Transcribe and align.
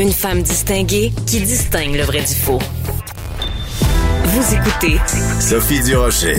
Une 0.00 0.12
femme 0.12 0.40
distinguée 0.40 1.12
qui 1.26 1.40
distingue 1.40 1.94
le 1.94 2.04
vrai 2.04 2.20
du 2.20 2.34
faux. 2.34 2.58
Vous 4.24 4.54
écoutez 4.54 4.96
Sophie 5.38 5.82
Durocher. 5.82 6.36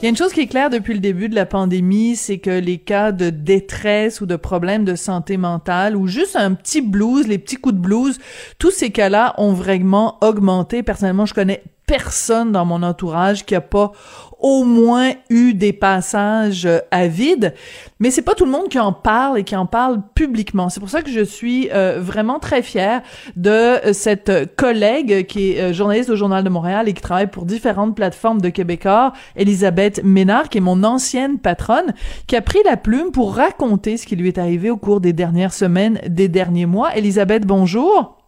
Il 0.00 0.04
y 0.04 0.06
a 0.06 0.08
une 0.08 0.16
chose 0.16 0.32
qui 0.32 0.40
est 0.40 0.46
claire 0.46 0.70
depuis 0.70 0.94
le 0.94 1.00
début 1.00 1.28
de 1.28 1.34
la 1.34 1.44
pandémie, 1.44 2.16
c'est 2.16 2.38
que 2.38 2.48
les 2.48 2.78
cas 2.78 3.12
de 3.12 3.28
détresse 3.28 4.22
ou 4.22 4.26
de 4.26 4.36
problèmes 4.36 4.86
de 4.86 4.94
santé 4.94 5.36
mentale 5.36 5.96
ou 5.96 6.06
juste 6.06 6.34
un 6.34 6.54
petit 6.54 6.80
blues, 6.80 7.28
les 7.28 7.36
petits 7.36 7.56
coups 7.56 7.74
de 7.74 7.80
blues, 7.80 8.18
tous 8.58 8.70
ces 8.70 8.88
cas-là 8.88 9.34
ont 9.36 9.52
vraiment 9.52 10.16
augmenté. 10.22 10.82
Personnellement, 10.82 11.26
je 11.26 11.34
connais 11.34 11.62
personne 11.86 12.52
dans 12.52 12.64
mon 12.64 12.82
entourage 12.82 13.44
qui 13.44 13.54
a 13.54 13.60
pas 13.60 13.92
au 14.42 14.64
moins 14.64 15.12
eu 15.30 15.54
des 15.54 15.72
passages 15.72 16.66
euh, 16.66 16.80
à 16.90 17.06
vide, 17.06 17.54
mais 18.00 18.10
c'est 18.10 18.22
pas 18.22 18.34
tout 18.34 18.44
le 18.44 18.50
monde 18.50 18.68
qui 18.68 18.78
en 18.78 18.92
parle 18.92 19.38
et 19.38 19.44
qui 19.44 19.56
en 19.56 19.66
parle 19.66 20.02
publiquement. 20.14 20.68
C'est 20.68 20.80
pour 20.80 20.90
ça 20.90 21.02
que 21.02 21.10
je 21.10 21.24
suis 21.24 21.70
euh, 21.72 22.00
vraiment 22.00 22.40
très 22.40 22.62
fière 22.62 23.02
de 23.36 23.50
euh, 23.50 23.92
cette 23.92 24.56
collègue 24.56 25.26
qui 25.26 25.52
est 25.52 25.72
journaliste 25.72 26.10
au 26.10 26.16
Journal 26.16 26.42
de 26.42 26.48
Montréal 26.48 26.88
et 26.88 26.92
qui 26.92 27.00
travaille 27.00 27.28
pour 27.28 27.46
différentes 27.46 27.94
plateformes 27.94 28.40
de 28.40 28.48
Québécois, 28.48 29.12
Elisabeth 29.36 30.02
Ménard, 30.02 30.48
qui 30.48 30.58
est 30.58 30.62
mon 30.62 30.82
ancienne 30.82 31.38
patronne, 31.38 31.94
qui 32.26 32.36
a 32.36 32.42
pris 32.42 32.58
la 32.64 32.76
plume 32.76 33.12
pour 33.12 33.36
raconter 33.36 33.96
ce 33.96 34.06
qui 34.06 34.16
lui 34.16 34.28
est 34.28 34.38
arrivé 34.38 34.70
au 34.70 34.76
cours 34.76 35.00
des 35.00 35.12
dernières 35.12 35.52
semaines, 35.52 36.00
des 36.08 36.28
derniers 36.28 36.66
mois. 36.66 36.96
Elisabeth, 36.96 37.46
bonjour. 37.46 38.18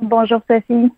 Bonjour 0.00 0.40
Sophie. 0.48 0.92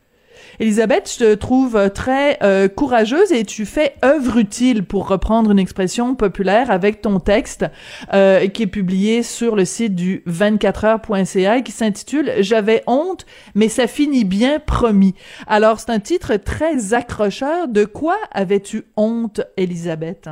Elisabeth, 0.59 1.11
je 1.13 1.25
te 1.25 1.35
trouve 1.35 1.77
euh, 1.77 1.89
très 1.89 2.39
euh, 2.43 2.69
courageuse 2.69 3.33
et 3.33 3.45
tu 3.45 3.65
fais 3.65 3.95
œuvre 4.05 4.39
utile 4.39 4.85
pour 4.85 5.09
reprendre 5.09 5.51
une 5.51 5.59
expression 5.59 6.15
populaire 6.15 6.71
avec 6.71 7.01
ton 7.01 7.19
texte 7.19 7.65
euh, 8.13 8.47
qui 8.49 8.65
est 8.65 8.67
publié 8.67 9.23
sur 9.23 9.57
le 9.57 9.65
site 9.65 9.95
du 9.95 10.23
24heures.ca 10.27 11.57
et 11.57 11.63
qui 11.63 11.73
s'intitule 11.73 12.33
J'avais 12.41 12.83
honte, 12.87 13.27
mais 13.55 13.69
ça 13.69 13.87
finit 13.87 14.25
bien 14.25 14.59
promis. 14.59 15.15
Alors, 15.47 15.81
c'est 15.81 15.91
un 15.91 16.01
titre 16.01 16.37
très 16.37 16.95
accrocheur. 16.95 17.69
De 17.69 17.85
quoi 17.85 18.17
avais-tu 18.33 18.85
honte, 18.97 19.41
Elisabeth? 19.57 20.29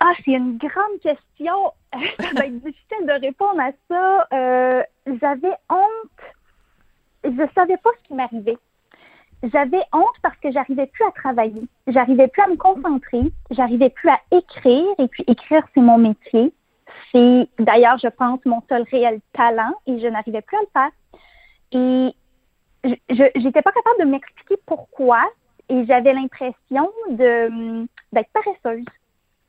Ah, 0.00 0.12
c'est 0.24 0.32
une 0.32 0.58
grande 0.58 1.00
question. 1.02 1.72
ça 1.92 2.26
va 2.34 2.46
être 2.46 2.60
difficile 2.60 3.06
de 3.06 3.20
répondre 3.20 3.60
à 3.60 3.70
ça. 3.88 4.86
J'avais 5.06 5.54
honte 5.70 5.83
je 7.36 7.42
savais 7.54 7.76
pas 7.78 7.90
ce 7.98 8.08
qui 8.08 8.14
m'arrivait. 8.14 8.58
J'avais 9.52 9.82
honte 9.92 10.16
parce 10.22 10.36
que 10.38 10.50
j'arrivais 10.50 10.86
plus 10.86 11.04
à 11.04 11.10
travailler. 11.10 11.62
J'arrivais 11.86 12.28
plus 12.28 12.42
à 12.42 12.48
me 12.48 12.56
concentrer. 12.56 13.32
J'arrivais 13.50 13.90
plus 13.90 14.08
à 14.08 14.18
écrire. 14.30 14.86
Et 14.98 15.08
puis, 15.08 15.24
écrire, 15.26 15.62
c'est 15.74 15.80
mon 15.80 15.98
métier. 15.98 16.52
C'est, 17.12 17.48
d'ailleurs, 17.58 17.98
je 17.98 18.08
pense, 18.08 18.40
mon 18.46 18.62
seul 18.68 18.84
réel 18.90 19.20
talent 19.32 19.74
et 19.86 19.98
je 20.00 20.06
n'arrivais 20.06 20.42
plus 20.42 20.56
à 20.56 20.60
le 20.60 20.68
faire. 20.72 20.90
Et 21.72 22.14
je 23.10 23.38
n'étais 23.38 23.62
pas 23.62 23.72
capable 23.72 24.00
de 24.00 24.04
m'expliquer 24.04 24.56
pourquoi 24.66 25.22
et 25.68 25.84
j'avais 25.86 26.12
l'impression 26.12 26.90
d'être 27.10 28.28
paresseuse. 28.32 28.84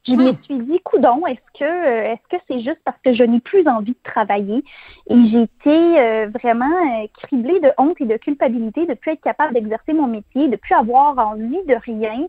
Je 0.08 0.14
me 0.14 0.34
suis 0.44 0.60
dit, 0.60 0.80
coudon, 0.82 1.26
est-ce 1.26 1.60
que 1.60 1.64
euh, 1.64 2.14
est-ce 2.14 2.38
que 2.38 2.42
c'est 2.48 2.60
juste 2.60 2.80
parce 2.86 2.98
que 3.04 3.14
je 3.14 3.24
n'ai 3.24 3.40
plus 3.40 3.68
envie 3.68 3.94
de 3.94 4.04
travailler? 4.04 4.64
Et 5.10 5.26
j'ai 5.28 5.42
été 5.42 6.00
euh, 6.00 6.28
vraiment 6.28 6.66
euh, 6.66 7.08
criblée 7.24 7.60
de 7.60 7.72
honte 7.80 8.00
et 8.00 8.06
de 8.06 8.18
culpabilité 8.18 8.86
de 8.86 8.92
ne 8.92 8.94
plus 8.94 9.14
être 9.14 9.22
capable 9.22 9.56
d'exercer 9.56 9.94
mon 9.94 10.06
métier, 10.06 10.46
de 10.46 10.52
ne 10.52 10.56
plus 10.58 10.76
avoir 10.76 11.18
envie 11.18 11.64
de 11.66 11.76
rien. 11.84 12.28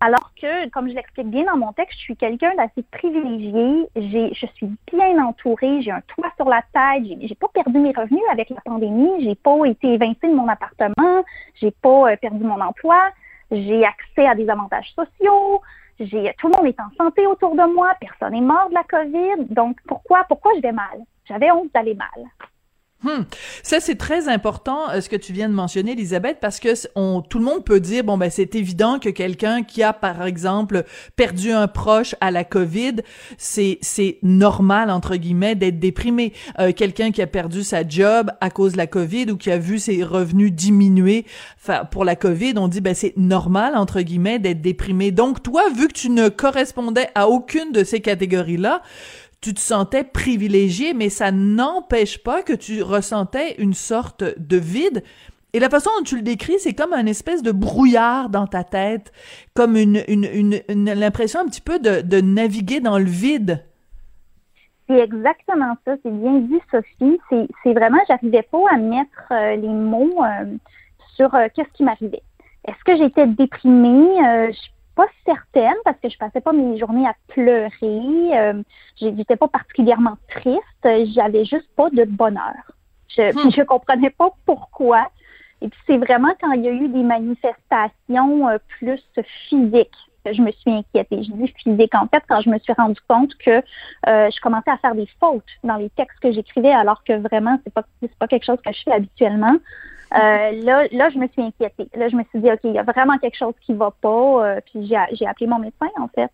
Alors 0.00 0.32
que, 0.40 0.68
comme 0.70 0.88
je 0.88 0.94
l'explique 0.94 1.28
bien 1.28 1.44
dans 1.44 1.58
mon 1.58 1.72
texte, 1.72 1.98
je 1.98 2.04
suis 2.04 2.16
quelqu'un 2.16 2.54
d'assez 2.56 2.82
privilégié. 2.90 3.86
J'ai, 3.96 4.32
je 4.32 4.46
suis 4.54 4.70
bien 4.90 5.22
entourée. 5.22 5.82
J'ai 5.82 5.90
un 5.90 6.02
toit 6.08 6.32
sur 6.36 6.48
la 6.48 6.62
tête. 6.72 7.04
J'ai, 7.04 7.28
j'ai 7.28 7.34
pas 7.34 7.48
perdu 7.48 7.78
mes 7.78 7.92
revenus 7.92 8.22
avec 8.32 8.48
la 8.48 8.60
pandémie. 8.62 9.10
J'ai 9.20 9.34
pas 9.34 9.64
été 9.66 9.92
évincée 9.92 10.28
de 10.28 10.34
mon 10.34 10.48
appartement. 10.48 11.22
J'ai 11.54 11.70
pas 11.70 12.16
perdu 12.16 12.44
mon 12.44 12.60
emploi. 12.60 13.10
J'ai 13.50 13.84
accès 13.84 14.26
à 14.26 14.34
des 14.34 14.48
avantages 14.48 14.94
sociaux 14.94 15.60
j'ai 16.00 16.34
tout 16.38 16.48
le 16.48 16.56
monde 16.56 16.66
est 16.66 16.80
en 16.80 16.90
santé 16.96 17.26
autour 17.26 17.54
de 17.54 17.72
moi, 17.72 17.94
personne 18.00 18.32
n'est 18.32 18.40
mort 18.40 18.68
de 18.68 18.74
la 18.74 18.84
COVID. 18.84 19.54
Donc 19.54 19.78
pourquoi 19.86 20.24
pourquoi 20.24 20.52
je 20.56 20.60
vais 20.60 20.72
mal? 20.72 21.00
J'avais 21.26 21.50
honte 21.50 21.72
d'aller 21.74 21.94
mal. 21.94 22.26
Hmm. 23.04 23.24
Ça 23.62 23.80
c'est 23.80 23.96
très 23.96 24.28
important 24.28 24.88
euh, 24.88 25.02
ce 25.02 25.10
que 25.10 25.16
tu 25.16 25.34
viens 25.34 25.50
de 25.50 25.54
mentionner, 25.54 25.92
Elisabeth, 25.92 26.38
parce 26.40 26.58
que 26.58 26.74
tout 27.28 27.38
le 27.38 27.44
monde 27.44 27.62
peut 27.62 27.78
dire 27.78 28.02
bon 28.02 28.16
ben 28.16 28.30
c'est 28.30 28.54
évident 28.54 28.98
que 28.98 29.10
quelqu'un 29.10 29.62
qui 29.62 29.82
a 29.82 29.92
par 29.92 30.26
exemple 30.26 30.84
perdu 31.14 31.52
un 31.52 31.68
proche 31.68 32.14
à 32.22 32.30
la 32.30 32.44
COVID, 32.44 32.96
c'est 33.36 33.78
normal 34.22 34.90
entre 34.90 35.16
guillemets 35.16 35.54
d'être 35.54 35.78
déprimé. 35.78 36.32
Euh, 36.58 36.72
quelqu'un 36.72 37.10
qui 37.10 37.20
a 37.20 37.26
perdu 37.26 37.62
sa 37.62 37.86
job 37.86 38.30
à 38.40 38.48
cause 38.48 38.72
de 38.72 38.78
la 38.78 38.86
COVID 38.86 39.32
ou 39.32 39.36
qui 39.36 39.50
a 39.50 39.58
vu 39.58 39.78
ses 39.78 40.02
revenus 40.02 40.52
diminuer 40.52 41.26
pour 41.90 42.06
la 42.06 42.16
COVID, 42.16 42.54
on 42.56 42.68
dit 42.68 42.80
ben 42.80 42.94
c'est 42.94 43.14
normal 43.18 43.76
entre 43.76 44.00
guillemets 44.00 44.38
d'être 44.38 44.62
déprimé. 44.62 45.10
Donc 45.10 45.42
toi, 45.42 45.64
vu 45.76 45.88
que 45.88 45.92
tu 45.92 46.08
ne 46.08 46.30
correspondais 46.30 47.08
à 47.14 47.28
aucune 47.28 47.72
de 47.72 47.84
ces 47.84 48.00
catégories 48.00 48.56
là 48.56 48.80
tu 49.44 49.52
te 49.52 49.60
sentais 49.60 50.04
privilégié, 50.04 50.94
mais 50.94 51.10
ça 51.10 51.30
n'empêche 51.30 52.16
pas 52.22 52.42
que 52.42 52.54
tu 52.54 52.82
ressentais 52.82 53.56
une 53.58 53.74
sorte 53.74 54.24
de 54.38 54.56
vide. 54.56 55.02
Et 55.52 55.60
la 55.60 55.68
façon 55.68 55.90
dont 55.98 56.02
tu 56.02 56.16
le 56.16 56.22
décris, 56.22 56.58
c'est 56.58 56.72
comme 56.72 56.94
un 56.94 57.04
espèce 57.04 57.42
de 57.42 57.52
brouillard 57.52 58.30
dans 58.30 58.46
ta 58.46 58.64
tête, 58.64 59.12
comme 59.52 59.76
une, 59.76 60.62
l'impression 60.70 61.40
un 61.40 61.44
petit 61.44 61.60
peu 61.60 61.78
de, 61.78 62.00
de 62.00 62.22
naviguer 62.22 62.80
dans 62.80 62.98
le 62.98 63.04
vide. 63.04 63.62
C'est 64.88 64.98
exactement 64.98 65.76
ça, 65.84 65.92
c'est 66.02 66.10
bien 66.10 66.38
dit, 66.38 66.60
Sophie. 66.70 67.20
C'est 67.28 67.74
vraiment, 67.74 67.98
j'arrivais 68.08 68.42
pas 68.50 68.58
à 68.72 68.78
mettre 68.78 69.24
euh, 69.30 69.56
les 69.56 69.68
mots 69.68 70.24
euh, 70.24 70.56
sur 71.16 71.34
euh, 71.34 71.48
qu'est-ce 71.54 71.70
qui 71.74 71.84
m'arrivait. 71.84 72.22
Est-ce 72.66 72.82
que 72.82 72.96
j'étais 72.96 73.26
déprimée? 73.26 74.08
Pas 74.94 75.06
certaine 75.24 75.76
parce 75.84 75.98
que 76.00 76.08
je 76.08 76.18
passais 76.18 76.40
pas 76.40 76.52
mes 76.52 76.78
journées 76.78 77.06
à 77.06 77.14
pleurer. 77.28 77.70
Euh, 77.82 78.62
J'étais 78.96 79.36
pas 79.36 79.48
particulièrement 79.48 80.16
triste. 80.28 81.12
J'avais 81.14 81.44
juste 81.44 81.68
pas 81.76 81.90
de 81.90 82.04
bonheur. 82.04 82.54
Je, 83.08 83.32
hmm. 83.32 83.50
je 83.56 83.62
comprenais 83.62 84.10
pas 84.10 84.30
pourquoi. 84.46 85.08
Et 85.62 85.68
puis 85.68 85.80
c'est 85.86 85.98
vraiment 85.98 86.34
quand 86.40 86.52
il 86.52 86.62
y 86.62 86.68
a 86.68 86.72
eu 86.72 86.88
des 86.88 87.02
manifestations 87.02 88.48
euh, 88.48 88.58
plus 88.78 89.02
physiques 89.48 89.96
que 90.24 90.32
je 90.32 90.42
me 90.42 90.50
suis 90.52 90.70
inquiétée. 90.70 91.22
Je 91.22 91.32
dis 91.32 91.52
physique 91.62 91.94
en 91.94 92.06
fait 92.08 92.22
quand 92.28 92.40
je 92.40 92.50
me 92.50 92.58
suis 92.58 92.72
rendu 92.72 93.00
compte 93.08 93.34
que 93.36 93.62
euh, 94.08 94.30
je 94.30 94.40
commençais 94.40 94.70
à 94.70 94.78
faire 94.78 94.94
des 94.94 95.08
fautes 95.20 95.44
dans 95.62 95.76
les 95.76 95.90
textes 95.90 96.18
que 96.20 96.32
j'écrivais 96.32 96.72
alors 96.72 97.04
que 97.04 97.12
vraiment 97.14 97.58
c'est 97.64 97.72
pas 97.72 97.84
c'est 98.00 98.14
pas 98.16 98.26
quelque 98.26 98.44
chose 98.44 98.58
que 98.64 98.72
je 98.72 98.82
fais 98.82 98.92
habituellement. 98.92 99.56
Euh, 100.14 100.52
là, 100.62 100.86
là, 100.92 101.10
je 101.10 101.18
me 101.18 101.26
suis 101.28 101.42
inquiétée. 101.42 101.88
Là, 101.96 102.08
je 102.08 102.16
me 102.16 102.22
suis 102.30 102.40
dit, 102.40 102.50
OK, 102.50 102.60
il 102.64 102.72
y 102.72 102.78
a 102.78 102.82
vraiment 102.84 103.18
quelque 103.18 103.36
chose 103.36 103.54
qui 103.66 103.74
va 103.74 103.92
pas. 104.00 104.08
Euh, 104.46 104.60
puis 104.64 104.86
j'ai 104.86 105.26
appelé 105.26 105.46
mon 105.46 105.58
médecin, 105.58 105.88
en 105.98 106.08
fait. 106.08 106.30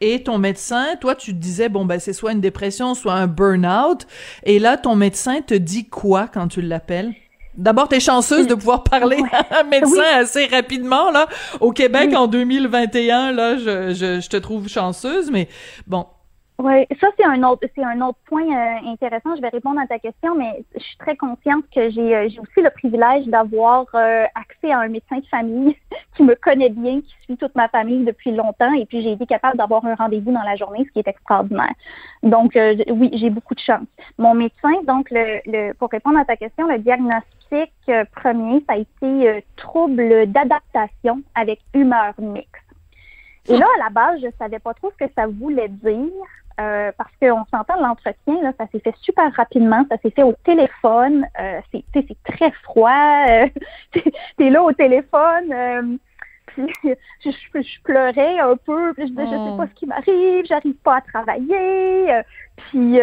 Et 0.00 0.22
ton 0.22 0.38
médecin, 0.38 0.94
toi, 1.00 1.16
tu 1.16 1.32
te 1.32 1.38
disais, 1.38 1.68
bon, 1.68 1.84
ben, 1.84 1.98
c'est 1.98 2.12
soit 2.12 2.32
une 2.32 2.40
dépression, 2.40 2.94
soit 2.94 3.14
un 3.14 3.26
burn-out. 3.26 4.06
Et 4.44 4.60
là, 4.60 4.76
ton 4.76 4.94
médecin 4.94 5.40
te 5.40 5.54
dit 5.54 5.88
quoi 5.88 6.28
quand 6.28 6.46
tu 6.46 6.62
l'appelles? 6.62 7.14
D'abord, 7.56 7.88
t'es 7.88 7.98
chanceuse 7.98 8.46
de 8.46 8.54
pouvoir 8.54 8.84
parler 8.84 9.20
à 9.32 9.60
un 9.60 9.64
médecin 9.64 10.04
assez 10.14 10.46
rapidement, 10.46 11.10
là. 11.10 11.26
Au 11.58 11.72
Québec, 11.72 12.14
en 12.14 12.28
2021, 12.28 13.32
là, 13.32 13.56
je, 13.56 13.92
je, 13.94 14.20
je 14.20 14.28
te 14.28 14.36
trouve 14.36 14.68
chanceuse, 14.68 15.32
mais 15.32 15.48
bon, 15.88 16.06
oui, 16.60 16.86
ça 17.00 17.06
c'est 17.16 17.24
un 17.24 17.44
autre 17.44 17.68
c'est 17.72 17.84
un 17.84 18.00
autre 18.00 18.18
point 18.26 18.42
euh, 18.42 18.88
intéressant. 18.88 19.36
Je 19.36 19.40
vais 19.40 19.48
répondre 19.48 19.80
à 19.80 19.86
ta 19.86 20.00
question, 20.00 20.34
mais 20.34 20.64
je 20.74 20.82
suis 20.82 20.96
très 20.96 21.16
consciente 21.16 21.64
que 21.72 21.88
j'ai 21.90 22.16
euh, 22.16 22.28
j'ai 22.28 22.40
aussi 22.40 22.60
le 22.60 22.70
privilège 22.70 23.26
d'avoir 23.26 23.86
euh, 23.94 24.24
accès 24.34 24.72
à 24.72 24.80
un 24.80 24.88
médecin 24.88 25.18
de 25.18 25.26
famille 25.26 25.76
qui 26.16 26.24
me 26.24 26.34
connaît 26.34 26.70
bien, 26.70 27.00
qui 27.00 27.14
suit 27.22 27.36
toute 27.36 27.54
ma 27.54 27.68
famille 27.68 28.04
depuis 28.04 28.32
longtemps, 28.32 28.72
et 28.72 28.86
puis 28.86 29.02
j'ai 29.02 29.12
été 29.12 29.24
capable 29.24 29.56
d'avoir 29.56 29.84
un 29.84 29.94
rendez-vous 29.94 30.32
dans 30.32 30.42
la 30.42 30.56
journée, 30.56 30.84
ce 30.84 30.90
qui 30.90 30.98
est 30.98 31.06
extraordinaire. 31.06 31.74
Donc 32.24 32.58
oui, 32.90 33.10
j'ai 33.12 33.30
beaucoup 33.30 33.54
de 33.54 33.60
chance. 33.60 33.86
Mon 34.18 34.34
médecin, 34.34 34.82
donc 34.84 35.10
le, 35.12 35.40
le 35.46 35.74
pour 35.74 35.90
répondre 35.90 36.18
à 36.18 36.24
ta 36.24 36.36
question, 36.36 36.66
le 36.66 36.78
diagnostic 36.78 37.72
premier, 38.16 38.64
ça 38.68 38.74
a 38.74 38.78
été 38.78 39.44
trouble 39.54 40.26
d'adaptation 40.26 41.22
avec 41.36 41.60
humeur 41.72 42.14
mixte. 42.18 42.64
Et 43.48 43.56
là, 43.56 43.66
à 43.76 43.84
la 43.84 43.90
base, 43.90 44.20
je 44.20 44.28
savais 44.38 44.58
pas 44.58 44.74
trop 44.74 44.90
ce 44.90 45.06
que 45.06 45.10
ça 45.14 45.26
voulait 45.26 45.68
dire. 45.68 46.10
Euh, 46.60 46.90
parce 46.98 47.10
qu'on 47.20 47.44
s'entend 47.56 47.80
l'entretien, 47.80 48.42
là, 48.42 48.52
ça 48.58 48.66
s'est 48.72 48.80
fait 48.80 48.94
super 49.00 49.32
rapidement, 49.34 49.84
ça 49.88 49.96
s'est 49.98 50.10
fait 50.10 50.24
au 50.24 50.32
téléphone, 50.44 51.26
euh, 51.40 51.60
c'est, 51.72 51.84
très 52.24 52.50
froid, 52.62 52.90
euh, 53.28 53.46
t'es, 54.36 54.50
là 54.50 54.62
au 54.62 54.72
téléphone, 54.72 55.52
euh, 55.52 55.82
puis 56.46 56.66
je, 57.24 57.30
je, 57.30 57.82
pleurais 57.84 58.40
un 58.40 58.56
peu, 58.56 58.92
puis 58.94 59.06
je 59.06 59.10
disais, 59.10 59.26
je 59.26 59.30
sais 59.30 59.56
pas 59.56 59.64
oh. 59.64 59.66
ce 59.68 59.74
qui 59.74 59.86
m'arrive, 59.86 60.46
j'arrive 60.46 60.74
pas 60.82 60.96
à 60.96 61.00
travailler, 61.00 62.12
euh, 62.12 62.22
puis, 62.56 62.98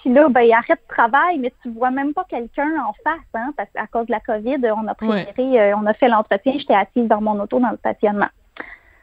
puis 0.00 0.12
là, 0.14 0.28
ben, 0.28 0.52
arrête 0.52 0.80
de 0.80 0.94
travail, 0.94 1.38
mais 1.38 1.52
tu 1.62 1.70
vois 1.70 1.90
même 1.90 2.14
pas 2.14 2.24
quelqu'un 2.28 2.70
en 2.86 2.92
face, 3.02 3.18
hein, 3.34 3.52
parce 3.56 3.70
qu'à 3.74 3.88
cause 3.88 4.06
de 4.06 4.12
la 4.12 4.20
COVID, 4.20 4.60
on 4.76 4.86
a 4.86 4.94
préféré, 4.94 5.74
on 5.74 5.84
a 5.86 5.94
fait 5.94 6.08
l'entretien, 6.08 6.52
j'étais 6.56 6.74
assise 6.74 7.08
dans 7.08 7.20
mon 7.20 7.40
auto 7.40 7.58
dans 7.58 7.70
le 7.70 7.78
stationnement. 7.78 8.28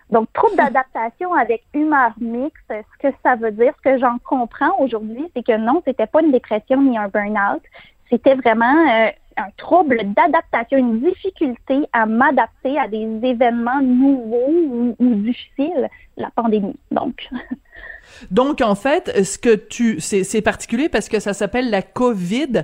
Donc, 0.09 0.31
trouble 0.33 0.56
d'adaptation 0.56 1.33
avec 1.33 1.63
humeur 1.74 2.12
mixte, 2.19 2.63
ce 2.69 3.07
que 3.07 3.13
ça 3.24 3.36
veut 3.36 3.51
dire, 3.51 3.74
ce 3.77 3.92
que 3.92 3.98
j'en 3.98 4.18
comprends 4.19 4.80
aujourd'hui, 4.80 5.30
c'est 5.36 5.45
que 5.45 5.57
non, 5.57 5.81
c'était 5.86 6.07
pas 6.07 6.21
une 6.21 6.31
dépression 6.31 6.81
ni 6.81 6.98
un 6.98 7.09
burn-out. 7.09 7.62
C'était 8.09 8.36
vraiment 8.36 8.88
euh, 8.89 9.09
un 9.36 9.50
trouble 9.57 9.98
d'adaptation, 10.13 10.77
une 10.77 11.01
difficulté 11.01 11.81
à 11.92 12.06
m'adapter 12.06 12.80
à 12.80 12.88
des 12.88 13.19
événements 13.21 13.81
nouveaux 13.81 14.50
ou, 14.50 14.95
ou 14.98 15.15
difficiles, 15.15 15.89
la 16.15 16.30
pandémie. 16.31 16.77
Donc. 16.92 17.27
Donc, 18.31 18.61
en 18.61 18.75
fait, 18.75 19.23
ce 19.23 19.37
que 19.37 19.55
tu, 19.55 19.99
c'est 19.99 20.41
particulier 20.41 20.89
parce 20.89 21.09
que 21.09 21.19
ça 21.19 21.33
s'appelle 21.33 21.69
la 21.69 21.81
COVID 21.81 22.63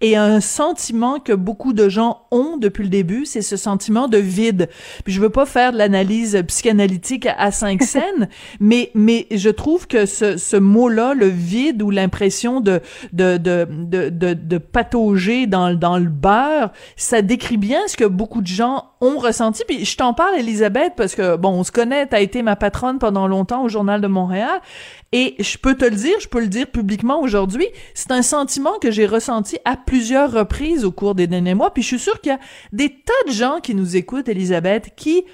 et 0.00 0.16
un 0.16 0.40
sentiment 0.40 1.18
que 1.20 1.32
beaucoup 1.32 1.72
de 1.72 1.88
gens 1.88 2.22
ont 2.30 2.56
depuis 2.56 2.84
le 2.84 2.88
début, 2.88 3.24
c'est 3.24 3.42
ce 3.42 3.56
sentiment 3.56 4.08
de 4.08 4.18
vide. 4.18 4.68
Puis 5.04 5.12
je 5.12 5.20
veux 5.20 5.30
pas 5.30 5.46
faire 5.46 5.72
de 5.72 5.78
l'analyse 5.78 6.42
psychanalytique 6.46 7.26
à 7.36 7.50
cinq 7.50 7.82
scènes, 7.84 8.28
mais, 8.60 8.90
mais 8.94 9.26
je 9.30 9.50
trouve 9.50 9.86
que 9.86 10.06
ce, 10.06 10.36
ce 10.36 10.56
mot-là, 10.56 11.14
le 11.14 11.28
vide 11.28 11.82
ou 11.82 11.90
l'impression 11.90 12.60
de, 12.60 12.80
de, 13.12 13.36
de, 13.36 13.66
de, 13.70 14.08
de, 14.08 14.34
de 14.34 14.58
patauger 14.58 15.46
dans, 15.46 15.74
dans 15.74 15.98
le 15.98 16.08
beurre, 16.08 16.72
ça 16.96 17.22
décrit 17.22 17.56
bien 17.56 17.80
ce 17.86 17.96
que 17.96 18.04
beaucoup 18.04 18.40
de 18.40 18.46
gens 18.46 18.84
ont 19.00 19.18
ressenti. 19.18 19.62
Puis 19.66 19.84
je 19.84 19.96
t'en 19.96 20.14
parle, 20.14 20.38
Elisabeth, 20.38 20.94
parce 20.96 21.14
que, 21.14 21.36
bon, 21.36 21.50
on 21.50 21.64
se 21.64 21.72
connaît, 21.72 22.06
t'as 22.06 22.20
été 22.20 22.42
ma 22.42 22.56
patronne 22.56 22.98
pendant 22.98 23.26
longtemps 23.28 23.64
au 23.64 23.68
Journal 23.68 24.00
de 24.00 24.06
Montréal. 24.06 24.60
Et 25.12 25.36
je 25.38 25.58
peux 25.58 25.76
te 25.76 25.84
le 25.84 25.96
dire, 25.96 26.18
je 26.20 26.28
peux 26.28 26.40
le 26.40 26.48
dire 26.48 26.66
publiquement 26.66 27.20
aujourd'hui, 27.20 27.68
c'est 27.94 28.10
un 28.10 28.22
sentiment 28.22 28.78
que 28.80 28.90
j'ai 28.90 29.06
ressenti 29.06 29.58
à 29.64 29.76
plusieurs 29.76 30.32
reprises 30.32 30.84
au 30.84 30.92
cours 30.92 31.14
des 31.14 31.26
derniers 31.26 31.54
mois. 31.54 31.72
Puis 31.72 31.82
je 31.82 31.88
suis 31.88 31.98
sûre 31.98 32.20
qu'il 32.20 32.32
y 32.32 32.34
a 32.34 32.40
des 32.72 32.90
tas 32.90 33.28
de 33.28 33.32
gens 33.32 33.60
qui 33.62 33.74
nous 33.74 33.96
écoutent, 33.96 34.28
Elisabeth, 34.28 34.94
qui, 34.96 35.24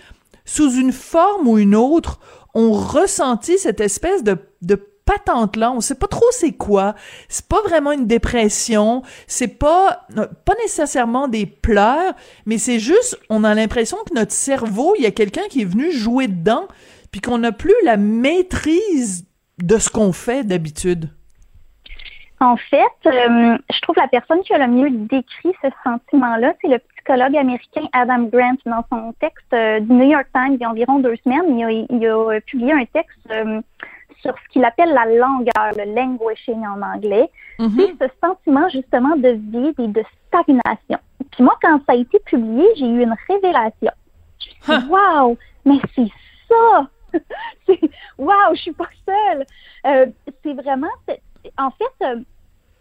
sous 0.45 0.73
une 0.73 0.93
forme 0.93 1.49
ou 1.49 1.59
une 1.59 1.75
autre, 1.75 2.21
ont 2.55 2.73
ressenti 2.73 3.59
cette 3.59 3.81
espèce 3.81 4.23
de, 4.23 4.37
de 4.63 4.75
patente 5.11 5.57
là, 5.57 5.73
on 5.73 5.81
sait 5.81 5.95
pas 5.95 6.07
trop 6.07 6.27
c'est 6.31 6.53
quoi. 6.53 6.95
C'est 7.29 7.47
pas 7.47 7.63
vraiment 7.63 7.93
une 7.93 8.07
dépression, 8.07 9.03
c'est 9.27 9.49
pas 9.49 10.07
pas 10.45 10.55
nécessairement 10.63 11.27
des 11.27 11.47
pleurs, 11.47 12.15
mais 12.47 12.59
c'est 12.59 12.79
juste 12.79 13.19
on 13.29 13.43
a 13.45 13.55
l'impression 13.55 13.97
que 14.09 14.15
notre 14.15 14.33
cerveau, 14.33 14.95
il 14.97 15.03
y 15.03 15.07
a 15.07 15.11
quelqu'un 15.11 15.49
qui 15.51 15.63
est 15.63 15.65
venu 15.65 15.91
jouer 15.91 16.29
dedans, 16.29 16.69
puis 17.11 17.21
qu'on 17.21 17.39
n'a 17.39 17.53
plus 17.53 17.75
la 17.85 17.97
maîtrise 17.97 19.25
de 19.63 19.79
ce 19.79 19.89
qu'on 19.91 20.13
fait 20.13 20.45
d'habitude? 20.45 21.11
En 22.43 22.57
fait, 22.57 22.81
euh, 23.05 23.59
je 23.71 23.81
trouve 23.83 23.97
la 23.97 24.09
personne 24.09 24.41
qui 24.41 24.55
a 24.55 24.59
le 24.59 24.73
mieux 24.73 24.91
décrit 24.91 25.53
ce 25.63 25.69
sentiment-là, 25.85 26.55
c'est 26.63 26.69
le 26.69 26.79
psychologue 26.79 27.37
américain 27.37 27.83
Adam 27.93 28.23
Grant. 28.33 28.57
Dans 28.65 28.83
son 28.91 29.13
texte 29.21 29.53
euh, 29.53 29.79
du 29.81 29.93
New 29.93 30.09
York 30.11 30.27
Times 30.35 30.55
il 30.55 30.61
y 30.61 30.65
a 30.65 30.71
environ 30.71 31.01
deux 31.01 31.17
semaines, 31.23 31.59
il 31.91 32.07
a, 32.07 32.41
publié 32.41 32.73
un 32.73 32.85
texte 32.87 33.19
euh, 33.31 33.61
sur 34.23 34.35
ce 34.39 34.53
qu'il 34.53 34.65
appelle 34.65 34.95
la 34.95 35.05
langueur, 35.05 35.73
le 35.77 35.95
languishing 35.95 36.65
en 36.67 36.81
anglais. 36.81 37.29
Mm-hmm. 37.59 37.97
C'est 37.99 38.07
ce 38.07 38.13
sentiment 38.27 38.69
justement 38.71 39.17
de 39.17 39.29
vide 39.29 39.79
et 39.79 39.89
de 39.89 40.05
stagnation. 40.29 40.99
Puis 41.33 41.45
moi, 41.45 41.59
quand 41.61 41.79
ça 41.87 41.93
a 41.93 41.97
été 41.97 42.19
publié, 42.21 42.65
j'ai 42.77 42.87
eu 42.87 43.03
une 43.03 43.17
révélation. 43.29 43.93
Me 44.67 44.89
wow, 44.89 45.37
mais 45.67 45.79
c'est 45.95 46.11
ça! 46.49 46.89
Waouh, 48.19 48.55
je 48.55 48.61
suis 48.61 48.73
pas 48.73 48.89
seule. 49.07 49.47
Euh, 49.87 50.07
c'est 50.43 50.55
vraiment, 50.55 50.89
en 51.59 51.71
fait, 51.71 52.05
euh, 52.05 52.17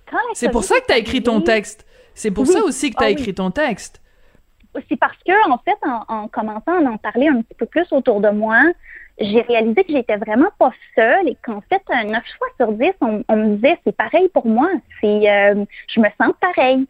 quand 0.09 0.17
C'est 0.33 0.49
pour 0.49 0.63
ça 0.63 0.79
que 0.79 0.85
tu 0.87 0.93
as 0.93 0.97
écrit 0.97 1.23
ton 1.23 1.41
texte. 1.41 1.85
C'est 2.13 2.31
pour 2.31 2.45
ça 2.47 2.61
aussi 2.63 2.91
que 2.91 2.97
tu 2.97 3.03
as 3.03 3.07
ah 3.07 3.11
écrit 3.11 3.33
ton 3.33 3.51
texte. 3.51 4.01
C'est 4.89 4.97
parce 4.97 5.17
que, 5.25 5.49
en 5.49 5.57
fait, 5.59 5.77
en, 5.83 6.27
commençant 6.27 6.85
à 6.85 6.89
en 6.89 6.97
parler 6.97 7.27
un 7.27 7.41
petit 7.41 7.55
peu 7.55 7.65
plus 7.65 7.87
autour 7.91 8.19
de 8.19 8.29
moi, 8.29 8.61
j'ai 9.19 9.41
réalisé 9.41 9.83
que 9.83 9.91
j'étais 9.91 10.17
vraiment 10.17 10.49
pas 10.57 10.71
seule 10.95 11.27
et 11.27 11.37
qu'en 11.43 11.61
fait, 11.61 11.81
9 11.89 12.23
fois 12.37 12.47
sur 12.57 12.71
10, 12.73 12.91
on, 13.01 13.35
me 13.35 13.55
disait 13.55 13.79
c'est 13.83 13.95
pareil 13.95 14.29
pour 14.29 14.45
moi, 14.45 14.69
c'est 15.01 15.29
euh, 15.29 15.65
je 15.87 15.99
me 15.99 16.07
sens 16.21 16.33
pareil. 16.39 16.87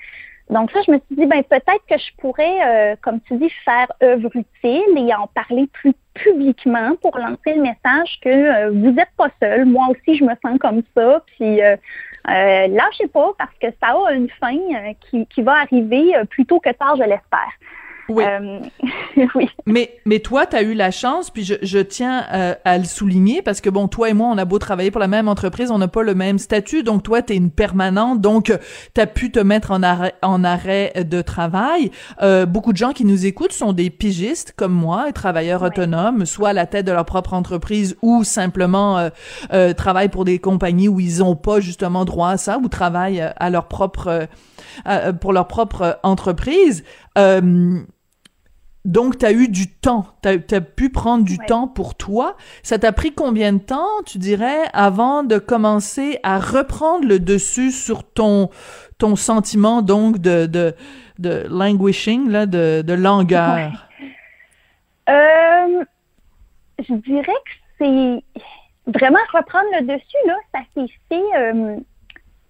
Donc 0.49 0.71
ça, 0.71 0.79
je 0.85 0.91
me 0.91 0.97
suis 0.97 1.15
dit, 1.15 1.25
ben 1.27 1.43
peut-être 1.43 1.83
que 1.87 1.97
je 1.97 2.11
pourrais, 2.17 2.65
euh, 2.65 2.95
comme 3.01 3.19
tu 3.21 3.37
dis, 3.37 3.51
faire 3.63 3.91
œuvre 4.01 4.31
utile 4.35 4.97
et 4.97 5.13
en 5.13 5.27
parler 5.27 5.67
plus 5.73 5.93
publiquement 6.15 6.95
pour 7.01 7.17
lancer 7.17 7.53
le 7.55 7.61
message 7.61 8.19
que 8.21 8.29
euh, 8.29 8.69
vous 8.71 8.91
n'êtes 8.91 9.11
pas 9.15 9.29
seul. 9.41 9.65
Moi 9.65 9.87
aussi, 9.89 10.17
je 10.17 10.23
me 10.23 10.33
sens 10.43 10.57
comme 10.59 10.81
ça. 10.95 11.23
Puis 11.27 11.61
euh, 11.61 11.75
euh, 12.29 12.67
lâchez 12.67 13.07
pas 13.07 13.31
parce 13.37 13.53
que 13.61 13.67
ça 13.81 13.95
a 14.07 14.13
une 14.13 14.29
fin 14.39 14.57
qui, 15.09 15.27
qui 15.27 15.41
va 15.43 15.53
arriver 15.61 16.13
plus 16.29 16.45
tôt 16.45 16.59
que 16.59 16.71
tard, 16.71 16.95
je 16.97 17.03
l'espère. 17.03 17.53
Oui. 18.09 18.23
Euh, 18.23 18.59
oui. 19.35 19.49
Mais, 19.65 19.97
mais 20.05 20.19
toi, 20.19 20.45
tu 20.45 20.55
as 20.55 20.63
eu 20.63 20.73
la 20.73 20.91
chance, 20.91 21.29
puis 21.29 21.43
je, 21.43 21.55
je 21.61 21.79
tiens 21.79 22.25
euh, 22.33 22.55
à 22.65 22.77
le 22.77 22.85
souligner, 22.85 23.41
parce 23.41 23.61
que 23.61 23.69
bon, 23.69 23.87
toi 23.87 24.09
et 24.09 24.13
moi, 24.13 24.27
on 24.31 24.37
a 24.37 24.45
beau 24.45 24.59
travailler 24.59 24.91
pour 24.91 24.99
la 24.99 25.07
même 25.07 25.27
entreprise, 25.27 25.71
on 25.71 25.77
n'a 25.77 25.87
pas 25.87 26.03
le 26.03 26.15
même 26.15 26.39
statut, 26.39 26.83
donc 26.83 27.03
toi, 27.03 27.21
tu 27.21 27.33
es 27.33 27.35
une 27.35 27.51
permanente, 27.51 28.21
donc 28.21 28.51
tu 28.95 29.01
as 29.01 29.07
pu 29.07 29.31
te 29.31 29.39
mettre 29.39 29.71
en 29.71 29.83
arrêt, 29.83 30.15
en 30.21 30.43
arrêt 30.43 30.93
de 30.95 31.21
travail. 31.21 31.91
Euh, 32.21 32.45
beaucoup 32.45 32.73
de 32.73 32.77
gens 32.77 32.91
qui 32.91 33.05
nous 33.05 33.25
écoutent 33.25 33.53
sont 33.53 33.73
des 33.73 33.89
pigistes 33.89 34.53
comme 34.55 34.73
moi, 34.73 35.11
travailleurs 35.11 35.61
autonomes, 35.61 36.25
soit 36.25 36.49
à 36.49 36.53
la 36.53 36.65
tête 36.65 36.85
de 36.85 36.91
leur 36.91 37.05
propre 37.05 37.33
entreprise 37.33 37.95
ou 38.01 38.23
simplement 38.23 38.97
euh, 38.97 39.09
euh 39.53 39.73
travaillent 39.73 40.09
pour 40.09 40.25
des 40.25 40.39
compagnies 40.39 40.87
où 40.87 40.99
ils 40.99 41.23
ont 41.23 41.35
pas 41.35 41.59
justement 41.59 42.05
droit 42.05 42.29
à 42.29 42.37
ça, 42.37 42.57
ou 42.57 42.67
travaillent 42.67 43.23
à 43.35 43.49
leur 43.49 43.67
propre... 43.67 44.27
pour 45.21 45.33
leur 45.33 45.47
propre 45.47 45.99
entreprise. 46.03 46.83
Euh, 47.17 47.81
donc, 48.85 49.17
tu 49.17 49.25
as 49.25 49.31
eu 49.33 49.49
du 49.49 49.67
temps, 49.69 50.05
tu 50.23 50.29
as, 50.29 50.61
pu 50.61 50.89
prendre 50.89 51.25
du 51.25 51.37
temps 51.37 51.67
pour 51.67 51.95
toi. 51.95 52.37
Ça 52.63 52.79
t'a 52.79 52.93
pris 52.93 53.13
combien 53.13 53.53
de 53.53 53.59
temps, 53.59 54.01
tu 54.05 54.17
dirais, 54.17 54.63
avant 54.73 55.23
de 55.23 55.37
commencer 55.37 56.19
à 56.23 56.39
reprendre 56.39 57.05
le 57.05 57.19
dessus 57.19 57.71
sur 57.71 58.03
ton, 58.03 58.49
ton 58.97 59.17
sentiment, 59.17 59.81
donc, 59.81 60.19
de, 60.19 60.45
de, 60.45 60.73
de 61.19 61.45
languishing, 61.49 62.29
là, 62.29 62.45
de, 62.45 62.81
de 62.81 62.93
langueur? 62.93 63.89
Euh, 65.09 65.83
je 66.79 66.93
dirais 66.93 67.25
que 67.25 67.51
c'est 67.79 68.23
vraiment 68.87 69.19
reprendre 69.33 69.67
le 69.73 69.81
dessus, 69.81 70.17
là, 70.25 70.35
ça 70.53 70.59
s'est 70.73 70.91
fait 71.09 71.37
euh, 71.37 71.77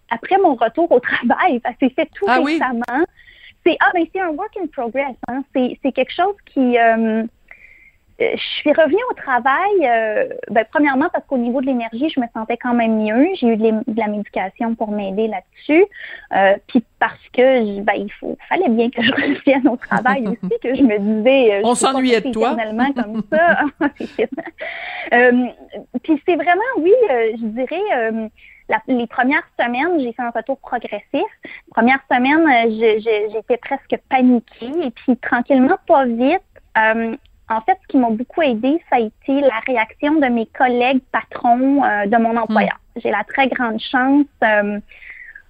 après 0.10 0.38
mon 0.38 0.56
retour 0.56 0.92
au 0.92 1.00
travail. 1.00 1.60
Ça 1.66 1.72
s'est 1.80 1.90
fait 1.90 2.10
tout 2.14 2.26
ah 2.28 2.40
récemment. 2.40 3.06
C'est 3.70 3.78
ah 3.82 3.92
ben 3.94 4.04
c'est 4.12 4.20
un 4.20 4.30
work 4.30 4.58
in 4.58 4.66
progress. 4.68 5.16
Hein. 5.28 5.44
C'est 5.54 5.92
quelque 5.92 6.12
chose 6.12 6.36
qui 6.52 6.76
euh, 8.22 8.36
je 8.36 8.44
suis 8.60 8.72
revenue 8.74 9.02
au 9.12 9.14
travail, 9.14 9.72
euh, 9.82 10.28
ben, 10.50 10.66
premièrement 10.70 11.08
parce 11.12 11.26
qu'au 11.26 11.38
niveau 11.38 11.62
de 11.62 11.68
l'énergie, 11.68 12.10
je 12.10 12.20
me 12.20 12.26
sentais 12.34 12.58
quand 12.58 12.74
même 12.74 13.02
mieux. 13.02 13.28
J'ai 13.36 13.48
eu 13.48 13.56
de, 13.58 13.82
la 13.96 14.08
médication 14.08 14.76
pour 14.76 14.92
m'aider 14.92 15.28
là-dessus. 15.28 15.86
Euh, 16.36 16.58
puis 16.68 16.84
parce 17.00 17.26
que 17.32 17.80
ben, 17.80 17.94
il 17.96 18.12
faut, 18.20 18.38
fallait 18.50 18.68
bien 18.70 18.90
que 18.90 19.02
je 19.02 19.12
revienne 19.12 19.70
au 19.70 19.78
travail 19.78 20.28
aussi, 20.28 20.60
que 20.62 20.76
je 20.76 20.84
me 20.84 21.00
disais. 21.00 21.62
On 21.64 21.76
s'ennuyait 21.76 22.20
de 22.22 22.32
toi. 22.32 22.58
comme 22.96 23.24
ça. 23.32 23.62
puis 26.04 26.22
c'est 26.26 26.36
vraiment, 26.36 26.62
oui, 26.78 26.94
je 27.10 27.46
dirais 27.46 28.30
les 28.88 29.08
premières 29.08 29.44
semaines, 29.60 30.00
j'ai 30.00 30.14
fait 30.14 30.22
un 30.22 30.30
retour 30.30 30.58
progressif. 30.60 31.26
Première 31.72 32.00
semaine, 32.12 32.46
euh, 32.48 33.30
j'étais 33.32 33.58
presque 33.58 33.98
paniquée. 34.10 34.72
Et 34.84 34.92
puis, 34.92 35.18
tranquillement, 35.18 35.78
pas 35.88 36.06
vite, 36.06 36.42
euh, 36.78 37.16
en 37.50 37.62
fait, 37.62 37.78
ce 37.82 37.88
qui 37.88 37.98
m'a 37.98 38.10
beaucoup 38.12 38.42
aidé, 38.42 38.82
ça 38.90 38.98
a 38.98 39.00
été 39.00 39.42
la 39.42 39.60
réaction 39.66 40.20
de 40.20 40.28
mes 40.28 40.46
collègues 40.46 41.02
patrons 41.12 41.84
euh, 41.84 42.06
de 42.06 42.18
mon 42.18 42.38
employeur. 42.38 42.80
Hmm. 42.96 43.00
J'ai 43.02 43.12
la 43.12 43.24
très 43.24 43.48
grande 43.48 43.80
chance 43.80 44.26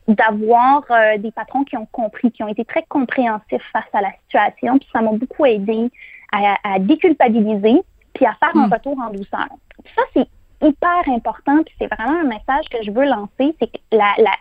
d'avoir 0.08 0.84
des 1.20 1.32
patrons 1.32 1.64
qui 1.64 1.78
ont 1.78 1.86
compris, 1.92 2.32
qui 2.32 2.42
ont 2.42 2.48
été 2.48 2.66
très 2.66 2.84
compréhensifs 2.90 3.62
face 3.72 3.84
à 3.94 4.02
la 4.02 4.12
situation. 4.24 4.80
Puis 4.80 4.88
ça 4.92 5.02
m'a 5.02 5.12
beaucoup 5.12 5.46
aidé 5.46 5.92
à, 6.32 6.80
déculpabiliser, 6.80 7.82
puis 8.14 8.26
à 8.26 8.34
faire 8.36 8.56
un 8.56 8.68
hmm. 8.68 8.74
retour 8.74 8.98
en 9.00 9.12
douceur. 9.12 9.48
ça, 9.96 10.02
c'est 10.14 10.28
hyper 10.62 11.04
important, 11.08 11.64
puis 11.64 11.74
c'est 11.80 11.88
vraiment 11.94 12.20
un 12.20 12.26
message 12.26 12.66
que 12.70 12.84
je 12.84 12.92
veux 12.92 13.06
lancer, 13.06 13.56
c'est 13.60 13.72
que 13.72 13.80
la, 13.92 14.14
la 14.18 14.32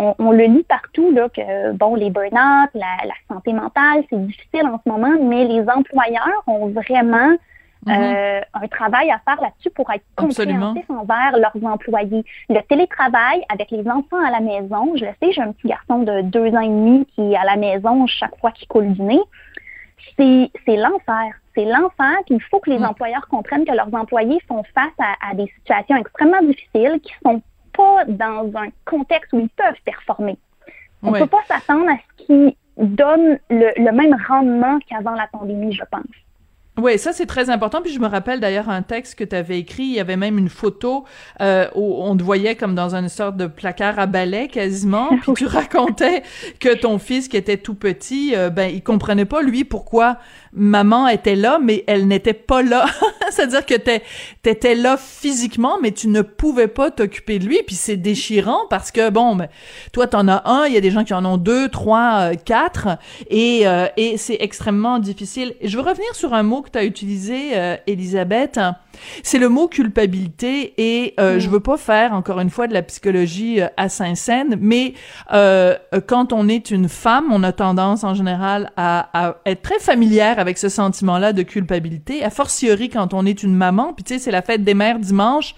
on, 0.00 0.30
le 0.30 0.44
lit 0.44 0.62
partout, 0.62 1.10
là, 1.10 1.28
que 1.28 1.72
bon, 1.72 1.96
les 1.96 2.08
burn-out, 2.10 2.70
la, 2.74 3.14
santé 3.26 3.52
mentale, 3.52 4.04
c'est 4.08 4.26
difficile 4.26 4.66
en 4.66 4.80
ce 4.84 4.88
moment, 4.88 5.12
mais 5.20 5.44
les 5.44 5.68
employeurs 5.68 6.44
ont 6.46 6.68
vraiment 6.68 7.36
Mhm. 7.86 7.92
Euh, 7.94 8.40
un 8.54 8.68
travail 8.68 9.10
à 9.10 9.20
faire 9.20 9.40
là-dessus 9.40 9.70
pour 9.70 9.90
être 9.92 10.04
compréhensif 10.16 10.84
envers 10.88 11.38
leurs 11.38 11.64
employés. 11.64 12.24
Le 12.48 12.60
télétravail 12.62 13.44
avec 13.48 13.70
les 13.70 13.88
enfants 13.88 14.22
à 14.24 14.30
la 14.30 14.40
maison, 14.40 14.96
je 14.96 15.04
le 15.04 15.12
sais, 15.22 15.32
j'ai 15.32 15.42
un 15.42 15.52
petit 15.52 15.68
garçon 15.68 16.00
de 16.00 16.22
deux 16.22 16.52
ans 16.54 16.60
et 16.60 16.68
demi 16.68 17.06
qui 17.14 17.32
est 17.32 17.36
à 17.36 17.44
la 17.44 17.56
maison 17.56 18.06
chaque 18.06 18.36
fois 18.40 18.50
qu'il 18.50 18.66
coule 18.66 18.92
du 18.92 19.02
nez. 19.02 19.20
C'est 20.16 20.76
l'enfer. 20.76 21.34
C'est 21.54 21.64
l'enfer. 21.64 22.16
Il 22.28 22.42
faut 22.42 22.60
que 22.60 22.70
les 22.70 22.78
mhm. 22.78 22.86
employeurs 22.86 23.26
comprennent 23.28 23.64
que 23.64 23.72
leurs 23.72 23.92
employés 23.94 24.38
font 24.48 24.62
face 24.74 24.92
à, 24.98 25.34
des 25.34 25.46
situations 25.58 25.96
extrêmement 25.96 26.42
difficiles 26.42 27.00
qui 27.02 27.12
sont 27.24 27.42
pas 27.72 28.04
dans 28.06 28.50
un 28.54 28.68
contexte 28.84 29.32
où 29.32 29.40
ils 29.40 29.48
peuvent 29.50 29.80
performer. 29.84 30.36
On 31.02 31.12
ne 31.12 31.18
peut 31.18 31.26
pas 31.26 31.42
s'attendre 31.46 31.88
à 31.90 31.96
ce 31.96 32.24
qu'ils 32.24 32.56
donnent 32.76 33.38
le 33.50 33.90
même 33.92 34.16
rendement 34.28 34.78
qu'avant 34.88 35.14
la 35.14 35.28
pandémie, 35.28 35.72
je 35.72 35.84
pense. 35.90 36.02
Oui, 36.78 36.96
ça 36.96 37.12
c'est 37.12 37.26
très 37.26 37.50
important. 37.50 37.82
Puis 37.82 37.92
je 37.92 37.98
me 37.98 38.06
rappelle 38.06 38.38
d'ailleurs 38.38 38.68
un 38.68 38.82
texte 38.82 39.16
que 39.16 39.24
tu 39.24 39.34
avais 39.34 39.58
écrit. 39.58 39.82
Il 39.82 39.94
y 39.94 40.00
avait 40.00 40.16
même 40.16 40.38
une 40.38 40.48
photo 40.48 41.04
euh, 41.40 41.66
où 41.74 42.02
on 42.02 42.16
te 42.16 42.22
voyait 42.22 42.54
comme 42.54 42.76
dans 42.76 42.94
une 42.94 43.08
sorte 43.08 43.36
de 43.36 43.46
placard 43.48 43.98
à 43.98 44.06
balai 44.06 44.46
quasiment. 44.46 45.08
Puis 45.22 45.32
tu 45.34 45.46
racontais 45.46 46.22
que 46.60 46.74
ton 46.74 46.98
fils 46.98 47.26
qui 47.26 47.36
était 47.36 47.56
tout 47.56 47.74
petit, 47.74 48.34
euh, 48.36 48.48
ben 48.48 48.70
il 48.72 48.82
comprenait 48.82 49.24
pas 49.24 49.42
lui 49.42 49.64
pourquoi 49.64 50.18
maman 50.52 51.08
était 51.08 51.36
là, 51.36 51.58
mais 51.62 51.84
elle 51.86 52.06
n'était 52.06 52.32
pas 52.32 52.62
là. 52.62 52.86
C'est-à-dire 53.30 53.66
que 53.66 53.74
t'étais 54.42 54.74
là 54.74 54.96
physiquement, 54.96 55.78
mais 55.80 55.92
tu 55.92 56.08
ne 56.08 56.22
pouvais 56.22 56.68
pas 56.68 56.90
t'occuper 56.90 57.38
de 57.38 57.46
lui. 57.46 57.58
Puis 57.66 57.76
c'est 57.76 57.96
déchirant 57.96 58.60
parce 58.70 58.90
que 58.90 59.10
bon, 59.10 59.36
ben, 59.36 59.48
toi 59.92 60.06
t'en 60.06 60.28
as 60.28 60.48
un, 60.48 60.66
il 60.66 60.74
y 60.74 60.76
a 60.76 60.80
des 60.80 60.90
gens 60.90 61.04
qui 61.04 61.14
en 61.14 61.24
ont 61.24 61.36
deux, 61.36 61.68
trois, 61.68 62.30
euh, 62.32 62.34
quatre, 62.34 62.88
et 63.30 63.66
euh, 63.66 63.86
et 63.96 64.16
c'est 64.16 64.38
extrêmement 64.40 64.98
difficile. 64.98 65.54
je 65.62 65.76
veux 65.76 65.82
revenir 65.82 66.14
sur 66.14 66.34
un 66.34 66.42
mot 66.42 66.62
que 66.62 66.70
tu 66.70 66.78
as 66.78 66.84
utilisé, 66.84 67.50
euh, 67.54 67.76
Elisabeth. 67.86 68.58
C'est 69.22 69.38
le 69.38 69.48
mot 69.48 69.68
culpabilité 69.68 70.74
et 70.76 71.14
euh, 71.20 71.36
mm. 71.36 71.38
je 71.40 71.48
veux 71.48 71.60
pas 71.60 71.76
faire 71.76 72.12
encore 72.12 72.40
une 72.40 72.50
fois 72.50 72.66
de 72.66 72.74
la 72.74 72.82
psychologie 72.82 73.60
euh, 73.60 73.68
à 73.76 73.88
Saint-Saëns, 73.88 74.56
mais 74.60 74.94
euh, 75.32 75.76
quand 76.06 76.32
on 76.32 76.48
est 76.48 76.70
une 76.70 76.88
femme, 76.88 77.26
on 77.30 77.42
a 77.42 77.52
tendance 77.52 78.04
en 78.04 78.14
général 78.14 78.70
à, 78.76 79.08
à 79.12 79.36
être 79.46 79.62
très 79.62 79.78
familière 79.78 80.38
avec 80.38 80.47
ce 80.56 80.70
sentiment-là 80.70 81.32
de 81.32 81.42
culpabilité, 81.42 82.24
a 82.24 82.30
fortiori 82.30 82.88
quand 82.88 83.12
on 83.12 83.26
est 83.26 83.42
une 83.42 83.54
maman. 83.54 83.92
Puis 83.92 84.04
tu 84.04 84.14
sais, 84.14 84.20
c'est 84.20 84.30
la 84.30 84.40
fête 84.40 84.64
des 84.64 84.74
mères 84.74 84.98
dimanche 84.98 85.54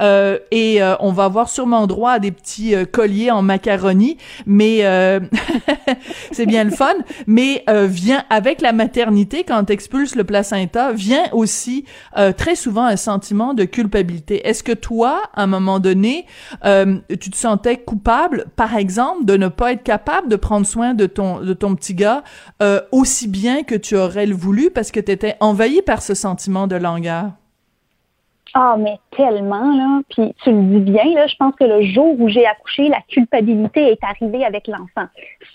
euh, 0.00 0.38
et 0.50 0.82
euh, 0.82 0.96
on 1.00 1.12
va 1.12 1.24
avoir 1.24 1.48
sûrement 1.48 1.86
droit 1.86 2.12
à 2.12 2.18
des 2.18 2.32
petits 2.32 2.74
colliers 2.92 3.30
en 3.30 3.42
macaroni, 3.42 4.18
mais 4.44 4.82
c'est 6.32 6.46
bien 6.46 6.64
le 6.64 6.70
fun. 6.70 6.94
Mais 7.26 7.64
vient 7.68 8.24
avec 8.28 8.60
la 8.60 8.72
maternité 8.72 9.44
quand 9.44 9.70
expulse 9.70 10.16
le 10.16 10.24
placenta, 10.24 10.92
vient 10.92 11.24
aussi 11.32 11.84
très 12.36 12.56
souvent 12.56 12.84
un 12.84 12.96
sentiment 12.96 13.54
de 13.54 13.64
culpabilité. 13.64 14.46
Est-ce 14.46 14.62
que 14.62 14.72
toi, 14.72 15.22
à 15.34 15.44
un 15.44 15.46
moment 15.46 15.78
donné, 15.78 16.26
euh, 16.64 16.98
tu 17.20 17.30
te 17.30 17.36
sentais 17.36 17.76
coupable, 17.78 18.46
par 18.56 18.76
exemple, 18.76 19.24
de 19.24 19.36
ne 19.36 19.48
pas 19.48 19.72
être 19.72 19.82
capable 19.82 20.28
de 20.28 20.36
prendre 20.36 20.66
soin 20.66 20.94
de 20.94 21.06
ton 21.06 21.40
de 21.40 21.54
ton 21.54 21.74
petit 21.74 21.94
gars 21.94 22.22
euh, 22.62 22.80
aussi 22.92 23.28
bien 23.28 23.62
que 23.62 23.74
tu 23.74 23.96
aurais 23.96 24.23
le 24.26 24.34
voulu 24.34 24.70
parce 24.70 24.90
que 24.90 25.00
tu 25.00 25.12
étais 25.12 25.36
envahi 25.40 25.82
par 25.82 26.02
ce 26.02 26.14
sentiment 26.14 26.66
de 26.66 26.76
langueur? 26.76 27.32
Ah, 28.56 28.76
mais 28.78 28.98
tellement, 29.16 29.74
là. 29.74 30.00
Puis 30.10 30.32
tu 30.44 30.52
le 30.52 30.62
dis 30.62 30.92
bien, 30.92 31.04
là, 31.14 31.26
je 31.26 31.34
pense 31.36 31.54
que 31.56 31.64
le 31.64 31.82
jour 31.82 32.14
où 32.20 32.28
j'ai 32.28 32.46
accouché, 32.46 32.88
la 32.88 33.00
culpabilité 33.08 33.90
est 33.90 34.04
arrivée 34.04 34.44
avec 34.44 34.68
l'enfant. 34.68 35.08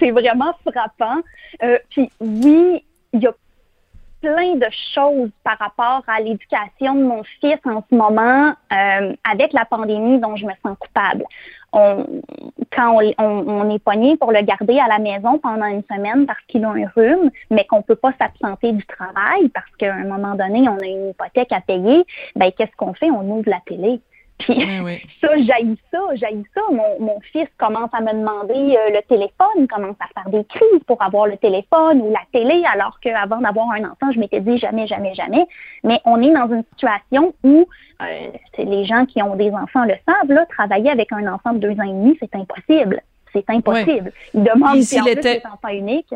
C'est 0.00 0.10
vraiment 0.10 0.54
frappant. 0.66 1.22
Euh, 1.62 1.78
puis 1.88 2.10
oui, 2.20 2.84
il 3.14 3.22
y 3.22 3.26
a 3.26 3.32
plein 4.20 4.56
de 4.56 4.66
choses 4.94 5.30
par 5.44 5.58
rapport 5.58 6.02
à 6.06 6.20
l'éducation 6.20 6.94
de 6.94 7.04
mon 7.04 7.22
fils 7.40 7.58
en 7.64 7.82
ce 7.88 7.94
moment 7.94 8.54
euh, 8.72 9.14
avec 9.30 9.52
la 9.52 9.64
pandémie 9.64 10.18
dont 10.18 10.36
je 10.36 10.44
me 10.44 10.52
sens 10.62 10.76
coupable. 10.78 11.24
On, 11.76 12.06
quand 12.74 12.98
on, 13.18 13.70
est 13.70 13.78
pogné 13.78 14.16
pour 14.16 14.32
le 14.32 14.42
garder 14.42 14.78
à 14.78 14.88
la 14.88 14.98
maison 14.98 15.38
pendant 15.38 15.66
une 15.66 15.82
semaine 15.90 16.26
parce 16.26 16.40
qu'il 16.48 16.64
a 16.64 16.70
un 16.70 16.86
rhume, 16.94 17.30
mais 17.50 17.64
qu'on 17.64 17.82
peut 17.82 17.96
pas 17.96 18.12
s'absenter 18.20 18.72
du 18.72 18.84
travail 18.86 19.48
parce 19.52 19.70
qu'à 19.78 19.92
un 19.94 20.04
moment 20.04 20.34
donné, 20.34 20.68
on 20.68 20.78
a 20.78 20.86
une 20.86 21.10
hypothèque 21.10 21.52
à 21.52 21.60
payer, 21.60 22.04
ben 22.36 22.50
qu'est-ce 22.52 22.74
qu'on 22.76 22.94
fait? 22.94 23.10
On 23.10 23.28
ouvre 23.30 23.48
la 23.48 23.60
télé. 23.66 24.00
Puis 24.38 24.54
ça, 25.20 25.28
j'aille 25.36 25.76
ça, 25.90 25.98
j'aille 26.14 26.44
ça. 26.54 26.60
Mon, 26.70 27.00
mon, 27.00 27.20
fils 27.32 27.48
commence 27.58 27.90
à 27.92 28.00
me 28.00 28.12
demander 28.12 28.76
euh, 28.76 28.90
le 28.90 29.02
téléphone, 29.08 29.68
commence 29.68 29.96
à 30.00 30.20
faire 30.20 30.30
des 30.30 30.44
crises 30.44 30.82
pour 30.86 31.00
avoir 31.02 31.26
le 31.26 31.36
téléphone 31.36 32.02
ou 32.02 32.10
la 32.10 32.20
télé, 32.32 32.64
alors 32.72 32.98
qu'avant 33.00 33.40
d'avoir 33.40 33.70
un 33.70 33.84
enfant, 33.84 34.10
je 34.12 34.18
m'étais 34.18 34.40
dit 34.40 34.58
jamais, 34.58 34.86
jamais, 34.86 35.14
jamais. 35.14 35.46
Mais 35.82 36.00
on 36.04 36.20
est 36.22 36.32
dans 36.32 36.48
une 36.48 36.64
situation 36.72 37.34
où 37.44 37.66
euh, 38.02 38.30
les 38.58 38.84
gens 38.84 39.06
qui 39.06 39.22
ont 39.22 39.36
des 39.36 39.50
enfants 39.50 39.84
le 39.84 39.94
savent, 40.06 40.30
là, 40.30 40.46
travailler 40.46 40.90
avec 40.90 41.12
un 41.12 41.32
enfant 41.32 41.52
de 41.52 41.58
deux 41.58 41.72
ans 41.80 41.84
et 41.84 41.92
demi, 41.92 42.16
c'est 42.20 42.34
impossible. 42.34 43.00
C'est 43.32 43.50
impossible. 43.50 44.12
Il 44.32 44.44
demande 44.44 44.80
s'il 44.82 45.08
était 45.08 45.42
enfant 45.46 45.74
unique. 45.74 46.14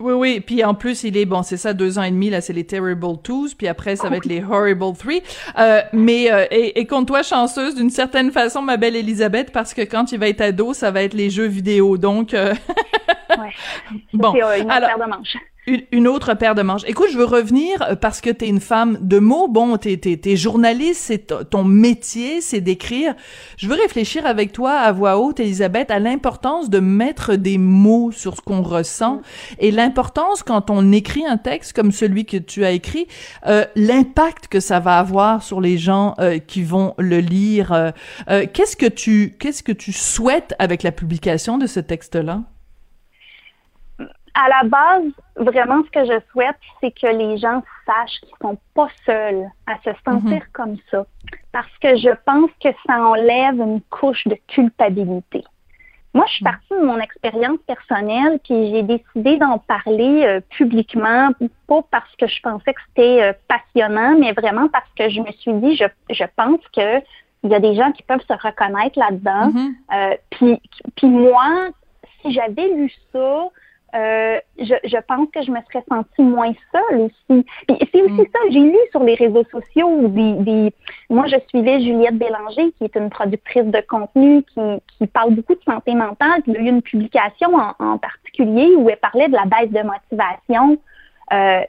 Oui, 0.00 0.14
oui. 0.14 0.40
Puis 0.40 0.64
en 0.64 0.74
plus, 0.74 1.04
il 1.04 1.16
est 1.16 1.26
bon, 1.26 1.42
c'est 1.42 1.58
ça, 1.58 1.74
deux 1.74 1.98
ans 1.98 2.02
et 2.02 2.10
demi 2.10 2.30
là, 2.30 2.40
c'est 2.40 2.52
les 2.52 2.64
terrible 2.64 3.06
twos. 3.22 3.48
Puis 3.56 3.68
après, 3.68 3.96
ça 3.96 4.08
va 4.08 4.16
être 4.16 4.24
les 4.24 4.42
horrible 4.42 4.92
three. 4.96 5.22
Euh, 5.58 5.82
mais 5.92 6.32
euh, 6.32 6.46
et, 6.50 6.80
et 6.80 6.86
compte-toi 6.86 7.22
chanceuse 7.22 7.74
d'une 7.74 7.90
certaine 7.90 8.30
façon, 8.32 8.62
ma 8.62 8.76
belle 8.76 8.96
Elisabeth, 8.96 9.52
parce 9.52 9.74
que 9.74 9.82
quand 9.82 10.12
il 10.12 10.18
va 10.18 10.28
être 10.28 10.40
ado, 10.40 10.72
ça 10.72 10.90
va 10.90 11.02
être 11.02 11.14
les 11.14 11.28
jeux 11.28 11.46
vidéo. 11.46 11.98
Donc, 11.98 12.32
euh... 12.34 12.54
ouais. 13.30 13.52
bon, 14.14 14.34
euh, 14.34 14.58
une 14.58 14.70
alors, 14.70 14.98
de 14.98 15.10
manche 15.10 15.36
une, 15.66 16.08
autre 16.08 16.34
paire 16.34 16.54
de 16.54 16.62
manches. 16.62 16.84
Écoute, 16.86 17.08
je 17.12 17.18
veux 17.18 17.24
revenir 17.24 17.82
euh, 17.82 17.94
parce 17.94 18.20
que 18.20 18.30
tu 18.30 18.44
es 18.44 18.48
une 18.48 18.60
femme 18.60 18.98
de 19.00 19.18
mots. 19.18 19.48
Bon, 19.48 19.76
tu 19.76 19.98
es, 20.02 20.36
journaliste, 20.36 21.02
c'est 21.04 21.50
ton 21.50 21.64
métier, 21.64 22.40
c'est 22.40 22.60
d'écrire. 22.60 23.14
Je 23.56 23.68
veux 23.68 23.74
réfléchir 23.74 24.26
avec 24.26 24.52
toi 24.52 24.72
à 24.72 24.92
voix 24.92 25.18
haute, 25.18 25.40
Elisabeth, 25.40 25.90
à 25.90 25.98
l'importance 25.98 26.70
de 26.70 26.80
mettre 26.80 27.36
des 27.36 27.58
mots 27.58 28.10
sur 28.10 28.36
ce 28.36 28.40
qu'on 28.40 28.62
ressent 28.62 29.16
mm. 29.16 29.22
et 29.58 29.70
l'importance 29.70 30.42
quand 30.42 30.70
on 30.70 30.92
écrit 30.92 31.26
un 31.26 31.36
texte 31.36 31.72
comme 31.74 31.92
celui 31.92 32.24
que 32.24 32.36
tu 32.36 32.64
as 32.64 32.70
écrit, 32.72 33.06
euh, 33.46 33.64
l'impact 33.76 34.48
que 34.48 34.60
ça 34.60 34.80
va 34.80 34.98
avoir 34.98 35.42
sur 35.42 35.60
les 35.60 35.78
gens 35.78 36.14
euh, 36.18 36.38
qui 36.38 36.62
vont 36.62 36.94
le 36.98 37.18
lire. 37.18 37.92
qu'est-ce 38.52 38.76
que 38.76 38.86
tu 38.86 39.36
qu'est-ce 39.38 39.62
que 39.62 39.72
tu 39.72 39.92
souhaites 39.92 40.54
avec 40.58 40.82
la 40.82 40.92
publication 40.92 41.58
de 41.58 41.66
ce 41.66 41.80
texte-là? 41.80 42.42
À 44.34 44.48
la 44.48 44.68
base, 44.68 45.12
vraiment, 45.36 45.82
ce 45.84 45.90
que 45.90 46.04
je 46.04 46.20
souhaite, 46.32 46.56
c'est 46.80 46.90
que 46.90 47.06
les 47.06 47.38
gens 47.38 47.62
sachent 47.86 48.20
qu'ils 48.20 48.36
sont 48.40 48.58
pas 48.74 48.88
seuls 49.04 49.46
à 49.66 49.76
se 49.78 49.90
sentir 50.04 50.30
mhm. 50.30 50.52
comme 50.52 50.76
ça. 50.90 51.06
Parce 51.52 51.78
que 51.80 51.96
je 51.96 52.10
pense 52.24 52.50
que 52.62 52.68
ça 52.86 53.00
enlève 53.00 53.56
une 53.56 53.80
couche 53.90 54.26
de 54.26 54.36
culpabilité. 54.48 55.44
Moi, 56.12 56.24
je 56.26 56.34
suis 56.34 56.44
mhm. 56.44 56.50
partie 56.50 56.74
de 56.80 56.86
mon 56.86 56.98
expérience 56.98 57.58
personnelle, 57.66 58.38
puis 58.44 58.70
j'ai 58.70 58.82
décidé 58.82 59.36
d'en 59.36 59.58
parler 59.58 60.24
euh, 60.24 60.40
publiquement, 60.50 61.30
pas 61.66 61.82
parce 61.90 62.14
que 62.16 62.26
je 62.26 62.40
pensais 62.42 62.74
que 62.74 62.80
c'était 62.88 63.22
euh, 63.22 63.32
passionnant, 63.48 64.16
mais 64.18 64.32
vraiment 64.32 64.68
parce 64.68 64.90
que 64.96 65.08
je 65.08 65.20
me 65.20 65.30
suis 65.32 65.52
dit, 65.54 65.76
je, 65.76 65.84
je 66.10 66.24
pense 66.36 66.60
que 66.74 67.02
il 67.42 67.50
y 67.50 67.54
a 67.54 67.60
des 67.60 67.74
gens 67.74 67.90
qui 67.92 68.02
peuvent 68.02 68.24
se 68.28 68.34
reconnaître 68.34 68.98
là-dedans. 68.98 69.50
Mhm. 69.52 69.74
euh, 69.94 70.16
puis, 70.30 70.60
puis 70.96 71.06
moi, 71.06 71.68
si 72.20 72.32
j'avais 72.32 72.68
lu 72.74 72.92
ça, 73.12 73.48
euh, 73.94 74.38
je, 74.58 74.74
je, 74.84 74.96
pense 75.08 75.28
que 75.34 75.42
je 75.42 75.50
me 75.50 75.58
serais 75.62 75.84
sentie 75.88 76.22
moins 76.22 76.52
seule 76.72 77.00
aussi. 77.00 77.46
Puis 77.66 77.76
c'est 77.92 78.02
aussi 78.02 78.20
mm. 78.22 78.26
ça, 78.32 78.38
j'ai 78.50 78.60
lu 78.60 78.78
sur 78.90 79.02
les 79.02 79.14
réseaux 79.14 79.44
sociaux 79.50 80.08
des, 80.08 80.34
des, 80.34 80.72
moi 81.08 81.26
je 81.26 81.36
suivais 81.48 81.80
Juliette 81.80 82.16
Bélanger, 82.16 82.72
qui 82.78 82.84
est 82.84 82.96
une 82.96 83.10
productrice 83.10 83.66
de 83.66 83.80
contenu 83.88 84.42
qui, 84.44 84.60
qui 84.96 85.06
parle 85.06 85.34
beaucoup 85.34 85.54
de 85.54 85.62
santé 85.64 85.94
mentale. 85.94 86.42
il 86.46 86.54
y 86.54 86.56
a 86.56 86.60
eu 86.60 86.68
une 86.68 86.82
publication 86.82 87.54
en, 87.54 87.74
en 87.78 87.98
particulier 87.98 88.74
où 88.76 88.88
elle 88.88 88.96
parlait 88.98 89.28
de 89.28 89.34
la 89.34 89.44
baisse 89.44 89.70
de 89.70 89.82
motivation. 89.82 90.78
Euh, 91.32 91.60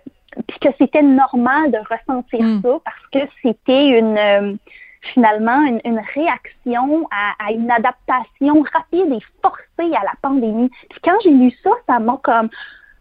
puis 0.47 0.59
que 0.59 0.69
c'était 0.79 1.01
normal 1.01 1.71
de 1.71 1.77
ressentir 1.77 2.41
mm. 2.41 2.61
ça 2.61 2.79
parce 2.85 3.07
que 3.11 3.31
c'était 3.41 3.99
une 3.99 4.17
euh, 4.17 4.53
finalement 5.01 5.61
une, 5.83 6.01
réaction 6.13 7.07
à, 7.11 7.51
une 7.51 7.71
adaptation 7.71 8.63
rapide 8.73 9.11
et 9.13 9.19
forcée 9.41 9.95
à 9.95 10.03
la 10.03 10.13
pandémie. 10.21 10.69
Puis 10.89 10.99
quand 11.03 11.17
j'ai 11.23 11.31
lu 11.31 11.51
ça, 11.63 11.71
ça 11.87 11.99
m'a 11.99 12.19
comme 12.23 12.49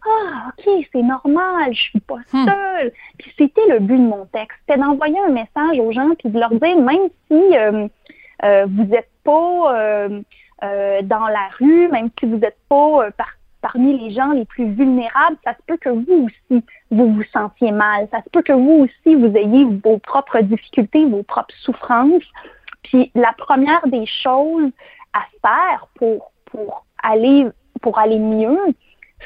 ah, 0.06 0.48
ok, 0.48 0.86
c'est 0.92 1.02
normal, 1.02 1.74
je 1.74 1.80
suis 1.80 2.00
pas 2.00 2.16
hmm. 2.32 2.46
seule. 2.46 2.92
Puis 3.18 3.32
c'était 3.36 3.66
le 3.68 3.80
but 3.80 3.98
de 3.98 4.08
mon 4.08 4.24
texte, 4.26 4.58
c'était 4.66 4.80
d'envoyer 4.80 5.18
un 5.18 5.30
message 5.30 5.78
aux 5.78 5.92
gens 5.92 6.08
puis 6.18 6.30
de 6.30 6.38
leur 6.38 6.50
dire 6.50 6.78
même 6.78 7.08
si 7.28 7.56
euh, 7.56 7.86
euh, 8.44 8.66
vous 8.66 8.84
n'êtes 8.84 9.10
pas 9.24 9.74
euh, 9.78 10.22
dans 11.02 11.26
la 11.26 11.48
rue, 11.58 11.88
même 11.88 12.08
si 12.18 12.26
vous 12.26 12.38
n'êtes 12.38 12.58
pas 12.68 13.10
par 13.16 13.34
parmi 13.60 13.98
les 13.98 14.10
gens 14.12 14.32
les 14.32 14.44
plus 14.44 14.70
vulnérables, 14.70 15.36
ça 15.44 15.52
se 15.52 15.62
peut 15.66 15.76
que 15.76 15.90
vous 15.90 16.26
aussi, 16.26 16.64
vous 16.90 17.12
vous 17.14 17.24
sentiez 17.32 17.72
mal. 17.72 18.08
Ça 18.10 18.22
se 18.22 18.28
peut 18.30 18.42
que 18.42 18.52
vous 18.52 18.84
aussi, 18.86 19.14
vous 19.14 19.34
ayez 19.36 19.64
vos 19.64 19.98
propres 19.98 20.40
difficultés, 20.40 21.04
vos 21.06 21.22
propres 21.22 21.54
souffrances. 21.60 22.24
Puis 22.82 23.10
la 23.14 23.32
première 23.36 23.86
des 23.86 24.06
choses 24.06 24.70
à 25.12 25.22
faire 25.42 25.86
pour, 25.94 26.32
pour, 26.46 26.84
aller, 27.02 27.46
pour 27.82 27.98
aller 27.98 28.18
mieux, 28.18 28.58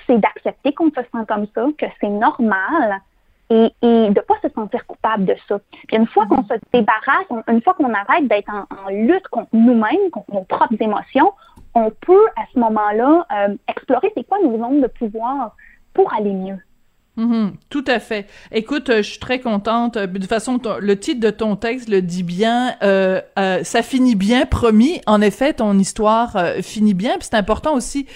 c'est 0.07 0.19
d'accepter 0.19 0.73
qu'on 0.73 0.91
se 0.91 1.01
sent 1.01 1.25
comme 1.29 1.47
ça, 1.55 1.67
que 1.79 1.87
c'est 2.01 2.09
normal, 2.09 3.01
et, 3.51 3.73
et 3.83 4.11
de 4.11 4.21
pas 4.21 4.35
se 4.43 4.49
sentir 4.49 4.87
coupable 4.87 5.27
de 5.27 5.37
ça. 5.47 5.59
Puis 5.87 5.97
une 5.97 6.07
fois 6.07 6.27
qu'on 6.27 6.43
se 6.45 6.55
débarrasse, 6.73 7.27
une 7.49 7.63
fois 7.63 7.75
qu'on 7.75 7.93
arrête 7.93 8.27
d'être 8.27 8.51
en, 8.51 8.91
lutte 8.91 9.29
contre 9.29 9.49
nous-mêmes, 9.53 10.11
contre 10.11 10.33
nos 10.33 10.45
propres 10.45 10.81
émotions, 10.81 11.33
on 11.75 11.91
peut 11.91 12.27
à 12.37 12.43
ce 12.53 12.59
moment-là 12.59 13.27
euh, 13.33 13.57
explorer 13.69 14.13
c'est 14.17 14.25
quoi 14.25 14.39
nos 14.43 14.59
zones 14.59 14.81
de 14.81 14.87
pouvoir 14.87 15.57
pour 15.93 16.13
aller 16.15 16.33
mieux. 16.33 16.59
Mm-hmm. 17.17 17.53
tout 17.71 17.85
à 17.87 18.01
fait. 18.01 18.27
Écoute, 18.51 18.91
euh, 18.91 18.97
je 18.97 19.11
suis 19.11 19.21
très 19.21 19.39
contente. 19.39 19.97
De 19.97 20.19
toute 20.19 20.29
façon, 20.29 20.61
le 20.81 20.99
titre 20.99 21.21
de 21.21 21.31
ton 21.31 21.55
texte 21.55 21.89
le 21.89 22.03
dit 22.03 22.25
bien. 22.25 22.75
Euh, 22.83 23.21
euh, 23.39 23.63
ça 23.63 23.83
finit 23.83 24.17
bien, 24.17 24.47
promis. 24.47 25.01
En 25.07 25.21
effet, 25.21 25.53
ton 25.53 25.79
histoire 25.79 26.37
finit 26.63 26.95
bien. 26.95 27.13
Puis 27.13 27.29
c'est 27.31 27.37
important 27.37 27.75
aussi 27.75 28.07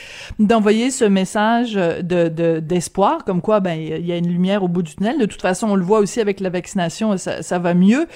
d'envoyer 0.41 0.91
ce 0.91 1.05
message 1.05 1.75
de 1.75 2.59
d'espoir, 2.59 3.25
comme 3.25 3.41
quoi, 3.41 3.61
ben 3.61 3.79
il 3.79 4.05
y 4.05 4.11
a 4.11 4.17
une 4.17 4.29
lumière 4.29 4.65
au 4.65 4.69
bout 4.69 4.83
du 4.83 4.97
tunnel. 4.97 5.19
De 5.19 5.27
toute 5.27 5.43
façon, 5.43 5.69
on 5.69 5.77
le 5.77 5.85
voit 5.85 6.01
aussi 6.01 6.21
avec 6.21 6.41
la 6.41 6.51
vaccination, 6.51 7.17
ça, 7.19 7.43
ça 7.43 7.59
va 7.61 7.75
mieux. 7.75 8.07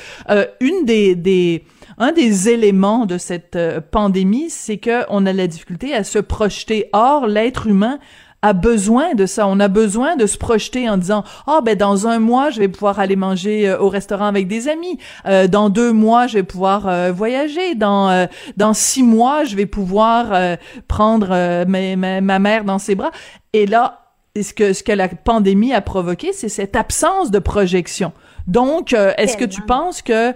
une 0.60 0.84
des 0.84 1.14
des 1.14 1.64
un 1.98 2.10
des 2.10 2.48
éléments 2.48 3.06
de 3.06 3.18
cette 3.18 3.58
pandémie, 3.92 4.50
c'est 4.50 4.78
que 4.78 5.04
on 5.10 5.26
a 5.26 5.32
la 5.32 5.46
difficulté 5.46 5.94
à 5.94 6.02
se 6.02 6.18
projeter. 6.18 6.88
Or, 6.92 7.28
l'être 7.28 7.68
humain 7.68 8.00
a 8.42 8.52
besoin 8.52 9.14
de 9.14 9.24
ça. 9.24 9.46
On 9.46 9.60
a 9.60 9.68
besoin 9.68 10.16
de 10.16 10.26
se 10.26 10.36
projeter 10.36 10.90
en 10.90 10.96
disant 10.96 11.24
ah 11.46 11.58
oh, 11.58 11.62
ben 11.62 11.76
dans 11.76 12.08
un 12.08 12.18
mois 12.18 12.50
je 12.50 12.58
vais 12.58 12.68
pouvoir 12.68 12.98
aller 12.98 13.16
manger 13.16 13.68
euh, 13.68 13.78
au 13.78 13.88
restaurant 13.88 14.26
avec 14.26 14.48
des 14.48 14.68
amis. 14.68 14.98
Euh, 15.26 15.46
dans 15.46 15.70
deux 15.70 15.92
mois 15.92 16.26
je 16.26 16.34
vais 16.34 16.42
pouvoir 16.42 16.88
euh, 16.88 17.12
voyager. 17.12 17.76
Dans 17.76 18.26
dans 18.56 18.74
six 18.74 19.04
mois 19.04 19.44
je 19.44 19.56
vais 19.56 19.66
pouvoir 19.66 20.56
prendre 20.88 21.64
ma, 21.66 22.20
ma, 22.20 22.38
mère 22.38 22.64
dans 22.64 22.78
ses 22.78 22.94
bras. 22.96 23.12
Et 23.52 23.66
là 23.66 24.00
ce 24.34 24.54
que 24.54 24.72
ce 24.72 24.82
que 24.82 24.92
la 24.92 25.08
pandémie 25.08 25.72
a 25.72 25.80
provoqué 25.80 26.32
c'est 26.32 26.48
cette 26.48 26.74
absence 26.74 27.30
de 27.30 27.38
projection. 27.38 28.12
Donc, 28.48 28.92
est-ce 28.92 29.36
que 29.36 29.44
tu 29.44 29.62
penses 29.62 30.02
que 30.02 30.34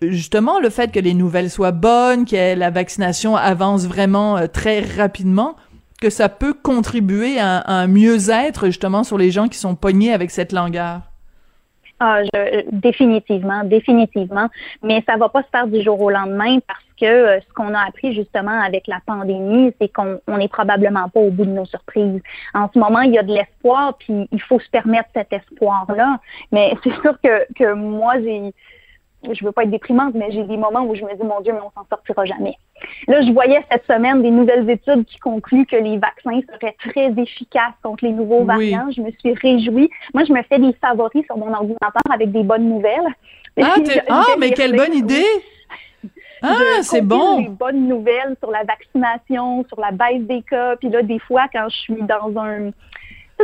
justement 0.00 0.60
le 0.60 0.70
fait 0.70 0.92
que 0.92 1.00
les 1.00 1.14
nouvelles 1.14 1.50
soient 1.50 1.72
bonnes, 1.72 2.24
que 2.24 2.54
la 2.54 2.70
vaccination 2.70 3.34
avance 3.34 3.86
vraiment 3.86 4.46
très 4.46 4.80
rapidement, 4.80 5.56
que 6.00 6.10
ça 6.10 6.28
peut 6.28 6.54
contribuer 6.54 7.38
à, 7.38 7.62
un 7.70 7.86
mieux-être 7.86 8.66
justement 8.66 9.04
sur 9.04 9.18
les 9.18 9.30
gens 9.30 9.48
qui 9.48 9.58
sont 9.58 9.74
pognés 9.74 10.12
avec 10.12 10.30
cette 10.30 10.52
langueur? 10.52 11.00
Ah, 11.98 12.22
je, 12.24 12.64
définitivement, 12.72 13.64
définitivement. 13.64 14.48
Mais 14.82 15.02
ça 15.08 15.16
va 15.16 15.30
pas 15.30 15.42
se 15.42 15.48
faire 15.48 15.66
du 15.66 15.82
jour 15.82 15.98
au 16.00 16.10
lendemain 16.10 16.58
parce 16.66 16.84
que 17.00 17.06
euh, 17.06 17.40
ce 17.40 17.52
qu'on 17.54 17.72
a 17.72 17.86
appris 17.86 18.14
justement 18.14 18.60
avec 18.60 18.86
la 18.86 19.00
pandémie, 19.06 19.72
c'est 19.80 19.88
qu'on 19.88 20.18
n'est 20.28 20.48
probablement 20.48 21.08
pas 21.08 21.20
au 21.20 21.30
bout 21.30 21.46
de 21.46 21.52
nos 21.52 21.64
surprises. 21.64 22.20
En 22.52 22.68
ce 22.72 22.78
moment, 22.78 23.00
il 23.00 23.12
y 23.12 23.18
a 23.18 23.22
de 23.22 23.32
l'espoir, 23.32 23.96
puis 23.98 24.28
il 24.30 24.42
faut 24.42 24.60
se 24.60 24.68
permettre 24.68 25.08
cet 25.14 25.32
espoir-là. 25.32 26.20
Mais 26.52 26.74
c'est 26.84 26.92
sûr 27.00 27.18
que, 27.22 27.46
que 27.54 27.72
moi, 27.72 28.20
j'ai 28.20 28.52
je 29.30 29.44
veux 29.44 29.52
pas 29.52 29.64
être 29.64 29.70
déprimante, 29.70 30.14
mais 30.14 30.30
j'ai 30.30 30.44
des 30.44 30.56
moments 30.56 30.82
où 30.82 30.94
je 30.94 31.02
me 31.04 31.14
dis, 31.14 31.22
mon 31.22 31.40
Dieu, 31.40 31.52
mais 31.52 31.60
on 31.60 31.70
s'en 31.70 31.86
sortira 31.88 32.24
jamais. 32.24 32.56
Là, 33.08 33.22
je 33.22 33.32
voyais 33.32 33.64
cette 33.70 33.86
semaine 33.86 34.22
des 34.22 34.30
nouvelles 34.30 34.68
études 34.68 35.04
qui 35.06 35.18
concluent 35.18 35.66
que 35.66 35.76
les 35.76 35.98
vaccins 35.98 36.40
seraient 36.52 36.76
très 36.78 37.12
efficaces 37.20 37.74
contre 37.82 38.04
les 38.04 38.12
nouveaux 38.12 38.44
variants. 38.44 38.90
Je 38.94 39.00
me 39.00 39.10
suis 39.18 39.34
réjouie. 39.34 39.90
Moi, 40.14 40.24
je 40.24 40.32
me 40.32 40.42
fais 40.42 40.58
des 40.58 40.72
favoris 40.74 41.24
sur 41.24 41.36
mon 41.38 41.52
ordinateur 41.52 42.02
avec 42.12 42.30
des 42.32 42.42
bonnes 42.42 42.68
nouvelles. 42.68 43.08
Ah, 43.60 43.74
ah 44.08 44.24
mais 44.38 44.50
quelle 44.50 44.76
bonne 44.76 44.94
idée! 44.94 45.24
Ah, 46.42 46.82
c'est 46.82 47.00
bon. 47.00 47.40
Des 47.40 47.48
bonnes 47.48 47.88
nouvelles 47.88 48.36
sur 48.38 48.50
la 48.50 48.62
vaccination, 48.64 49.64
sur 49.68 49.80
la 49.80 49.90
baisse 49.90 50.22
des 50.22 50.42
cas. 50.42 50.76
Puis 50.76 50.90
là, 50.90 51.02
des 51.02 51.18
fois, 51.18 51.46
quand 51.52 51.68
je 51.70 51.76
suis 51.76 52.02
dans 52.02 52.38
un 52.38 52.70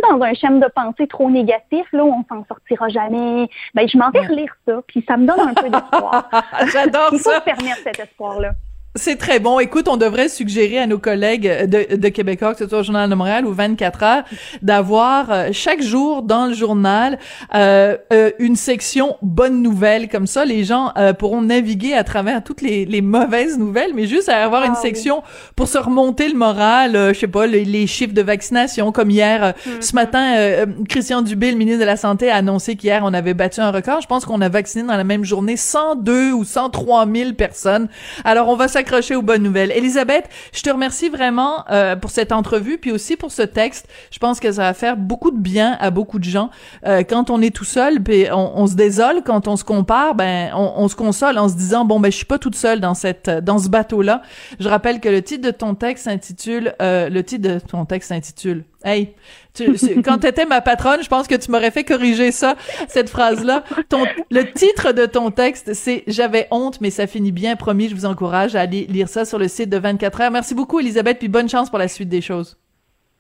dans 0.01 0.23
un 0.23 0.35
schéma 0.35 0.59
de 0.59 0.71
pensée 0.73 1.07
trop 1.07 1.31
négatif, 1.31 1.87
là, 1.93 2.05
où 2.05 2.13
on 2.13 2.25
s'en 2.29 2.45
sortira 2.47 2.89
jamais, 2.89 3.49
ben, 3.75 3.89
je 3.89 3.99
m'en 3.99 4.11
vais 4.11 4.27
relire 4.27 4.55
ça, 4.67 4.81
puis 4.87 5.05
ça 5.07 5.17
me 5.17 5.27
donne 5.27 5.41
un 5.41 5.55
peu 5.55 5.69
d'espoir. 5.69 6.29
J'adore 6.73 7.11
ça. 7.11 7.15
Il 7.15 7.19
faut 7.19 7.31
se 7.31 7.41
permettre 7.41 7.83
cet 7.85 8.01
espoir-là. 8.01 8.53
C'est 8.95 9.17
très 9.17 9.39
bon. 9.39 9.59
Écoute, 9.59 9.89
on 9.89 9.97
devrait 9.97 10.29
suggérer 10.29 10.79
à 10.79 10.87
nos 10.87 10.99
collègues 10.99 11.67
de, 11.67 11.97
de 11.97 12.09
Québécois, 12.11 12.53
que 12.53 12.59
ce 12.59 12.69
soit 12.69 12.81
au 12.81 12.83
Journal 12.83 13.09
de 13.09 13.15
Montréal 13.15 13.47
ou 13.47 13.53
24 13.55 14.03
heures, 14.03 14.23
d'avoir 14.61 15.31
euh, 15.31 15.49
chaque 15.53 15.81
jour 15.81 16.23
dans 16.23 16.45
le 16.45 16.53
journal 16.53 17.19
euh, 17.55 17.97
euh, 18.13 18.33
une 18.39 18.55
section 18.55 19.17
bonnes 19.23 19.63
nouvelles. 19.63 20.11
Comme 20.11 20.27
ça, 20.27 20.45
les 20.45 20.65
gens 20.65 20.93
pourront 21.19 21.41
naviguer 21.41 21.95
à 21.95 22.05
travers 22.05 22.45
toutes 22.45 22.61
les, 22.61 22.85
les, 22.85 23.01
mauvaises 23.01 23.59
nouvelles, 23.59 23.93
mais 23.95 24.07
juste 24.07 24.29
à 24.29 24.45
avoir 24.45 24.63
une 24.65 24.75
ah 24.77 24.83
section 24.83 25.23
pour 25.57 25.69
se 25.69 25.79
remonter 25.79 26.29
le 26.29 26.37
moral. 26.37 26.93
je 26.93 27.19
sais 27.19 27.27
pas, 27.27 27.47
les, 27.47 27.87
chiffres 27.87 28.13
de 28.13 28.23
vaccination. 28.23 28.93
Comme 28.93 29.11
hier, 29.11 29.55
ce 29.65 29.71
mm-hmm. 29.71 29.95
matin, 29.95 30.67
Christian 30.87 31.23
Dubé, 31.23 31.51
le 31.51 31.57
ministre 31.57 31.81
de 31.81 31.87
la 31.87 31.97
Santé, 31.97 32.31
a 32.31 32.37
annoncé 32.37 32.77
qu'hier, 32.77 33.01
on 33.05 33.15
avait 33.15 33.35
battu 33.35 33.61
un 33.61 33.71
record. 33.71 34.03
Je 34.03 34.07
pense 34.07 34.27
qu'on 34.27 34.43
a 34.43 34.51
vacciné 34.51 34.85
dans 34.85 34.97
la 34.97 35.05
même 35.05 35.25
journée 35.25 35.57
102 35.57 36.33
ou 36.33 36.45
103 36.45 37.07
000 37.11 37.33
personnes. 37.33 37.89
Alors, 38.25 38.49
on 38.49 38.57
va 38.57 38.69
s'accrocher 38.83 39.15
aux 39.15 39.23
bonnes 39.23 39.43
nouvelles. 39.43 39.71
Elisabeth, 39.71 40.29
je 40.53 40.61
te 40.63 40.71
remercie 40.71 41.09
vraiment 41.09 41.65
euh, 41.71 41.95
pour 41.95 42.11
cette 42.11 42.33
entrevue, 42.33 42.79
puis 42.79 42.91
aussi 42.91 43.17
pour 43.17 43.31
ce 43.31 43.43
texte. 43.43 43.89
Je 44.11 44.19
pense 44.19 44.41
que 44.41 44.51
ça 44.51 44.63
va 44.63 44.75
faire 44.75 44.97
beaucoup 44.97 45.31
de 45.31 45.39
bien 45.39 45.77
à 45.81 45.91
beaucoup 45.91 46.19
de 46.19 46.25
gens. 46.25 46.51
Euh, 46.87 47.05
quand 47.09 47.31
on 47.31 47.41
est 47.41 47.55
tout 47.55 47.65
seul, 47.65 48.03
puis 48.03 48.27
on, 48.33 48.67
se 48.67 48.75
désole. 48.75 49.23
Quand 49.25 49.47
on 49.47 49.57
se 49.57 49.65
compare, 49.65 50.15
ben 50.15 50.51
on, 50.55 50.89
se 50.89 50.97
console 50.97 51.39
en 51.39 51.49
se 51.49 51.55
disant 51.55 51.85
bon 51.85 52.01
ben 52.01 52.11
je 52.11 52.17
suis 52.17 52.27
pas 52.27 52.39
toute 52.39 52.57
seule 52.57 52.81
dans 52.81 52.95
cette 52.95 53.31
dans 53.31 53.59
ce 53.59 53.69
bateau-là. 53.69 54.23
Je 54.59 54.69
rappelle 54.69 55.01
que 55.01 55.09
le 55.09 55.23
titre 55.23 55.47
de 55.47 55.53
ton 55.53 55.75
texte 55.75 56.05
s'intitule 56.05 56.75
euh, 56.83 57.09
le 57.09 57.23
titre 57.23 57.49
de 57.49 57.59
ton 57.59 57.85
texte 57.85 58.09
s'intitule 58.09 58.65
Hey, 58.85 59.15
tu, 59.55 59.77
quand 60.03 60.19
t'étais 60.19 60.47
ma 60.47 60.61
patronne, 60.61 61.03
je 61.03 61.09
pense 61.09 61.29
que 61.29 61.35
tu 61.35 61.51
m'aurais 61.51 61.71
fait 61.71 61.85
corriger 61.85 62.33
ça, 62.33 62.55
cette 62.89 63.11
phrase-là. 63.11 63.65
Ton, 63.89 64.05
le 64.31 64.51
titre 64.53 64.93
de 64.93 65.07
ton 65.07 65.31
texte, 65.31 65.75
c'est 65.75 66.05
J'avais 66.07 66.49
honte, 66.51 66.81
mais 66.81 66.91
ça 66.91 67.07
finit 67.07 67.33
bien. 67.33 67.57
Promis, 67.57 67.89
je 67.89 67.95
vous 67.95 68.07
encourage 68.07 68.57
à 68.57 68.61
aller 68.61 68.87
lire 68.89 69.09
ça 69.09 69.25
sur 69.25 69.39
le 69.39 69.49
site 69.49 69.71
de 69.71 69.79
24 69.79 70.21
heures. 70.21 70.31
Merci 70.31 70.55
beaucoup, 70.55 70.81
Elisabeth, 70.81 71.19
puis 71.19 71.29
bonne 71.29 71.49
chance 71.49 71.71
pour 71.71 71.79
la 71.79 71.89
suite 71.89 72.09
des 72.09 72.21
choses. 72.21 72.57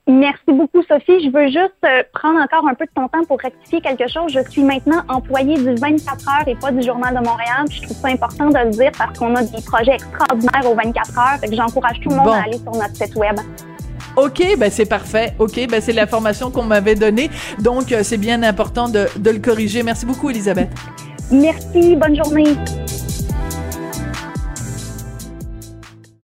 Merci 0.08 0.42
beaucoup, 0.48 0.82
Sophie. 0.82 1.24
Je 1.24 1.30
veux 1.30 1.46
juste 1.46 1.76
euh, 1.84 2.02
prendre 2.12 2.40
encore 2.40 2.66
un 2.68 2.74
peu 2.74 2.86
de 2.86 2.90
ton 2.92 3.06
temps 3.06 3.22
pour 3.28 3.38
rectifier 3.38 3.80
quelque 3.80 4.08
chose. 4.08 4.32
Je 4.32 4.50
suis 4.50 4.64
maintenant 4.64 5.00
employée 5.08 5.54
du 5.54 5.74
24 5.76 6.28
heures 6.28 6.48
et 6.48 6.56
pas 6.56 6.72
du 6.72 6.82
Journal 6.82 7.14
de 7.14 7.20
Montréal. 7.20 7.66
je 7.70 7.82
trouve 7.82 7.96
ça 7.96 8.08
important 8.08 8.48
de 8.48 8.58
le 8.58 8.70
dire 8.70 8.90
parce 8.98 9.16
qu'on 9.16 9.32
a 9.36 9.44
des 9.44 9.62
projets 9.64 9.94
extraordinaires 9.94 10.68
aux 10.68 10.74
24 10.74 11.18
heures. 11.18 11.38
J'encourage 11.52 12.00
tout 12.00 12.08
le 12.08 12.16
monde 12.16 12.28
à 12.30 12.42
aller 12.42 12.58
sur 12.58 12.72
notre 12.72 12.96
site 12.96 13.14
web. 13.14 13.36
OK, 14.16 14.42
ben 14.58 14.70
c'est 14.70 14.86
parfait. 14.86 15.34
OK, 15.38 15.58
ben 15.70 15.80
c'est 15.80 15.92
l'information 15.92 16.50
qu'on 16.50 16.64
m'avait 16.64 16.94
donnée. 16.94 17.30
Donc, 17.60 17.92
euh, 17.92 18.02
c'est 18.02 18.18
bien 18.18 18.42
important 18.42 18.88
de, 18.88 19.06
de 19.16 19.30
le 19.30 19.38
corriger. 19.38 19.82
Merci 19.82 20.06
beaucoup, 20.06 20.30
Elisabeth. 20.30 20.70
Merci. 21.30 21.96
Bonne 21.96 22.16
journée. 22.16 22.56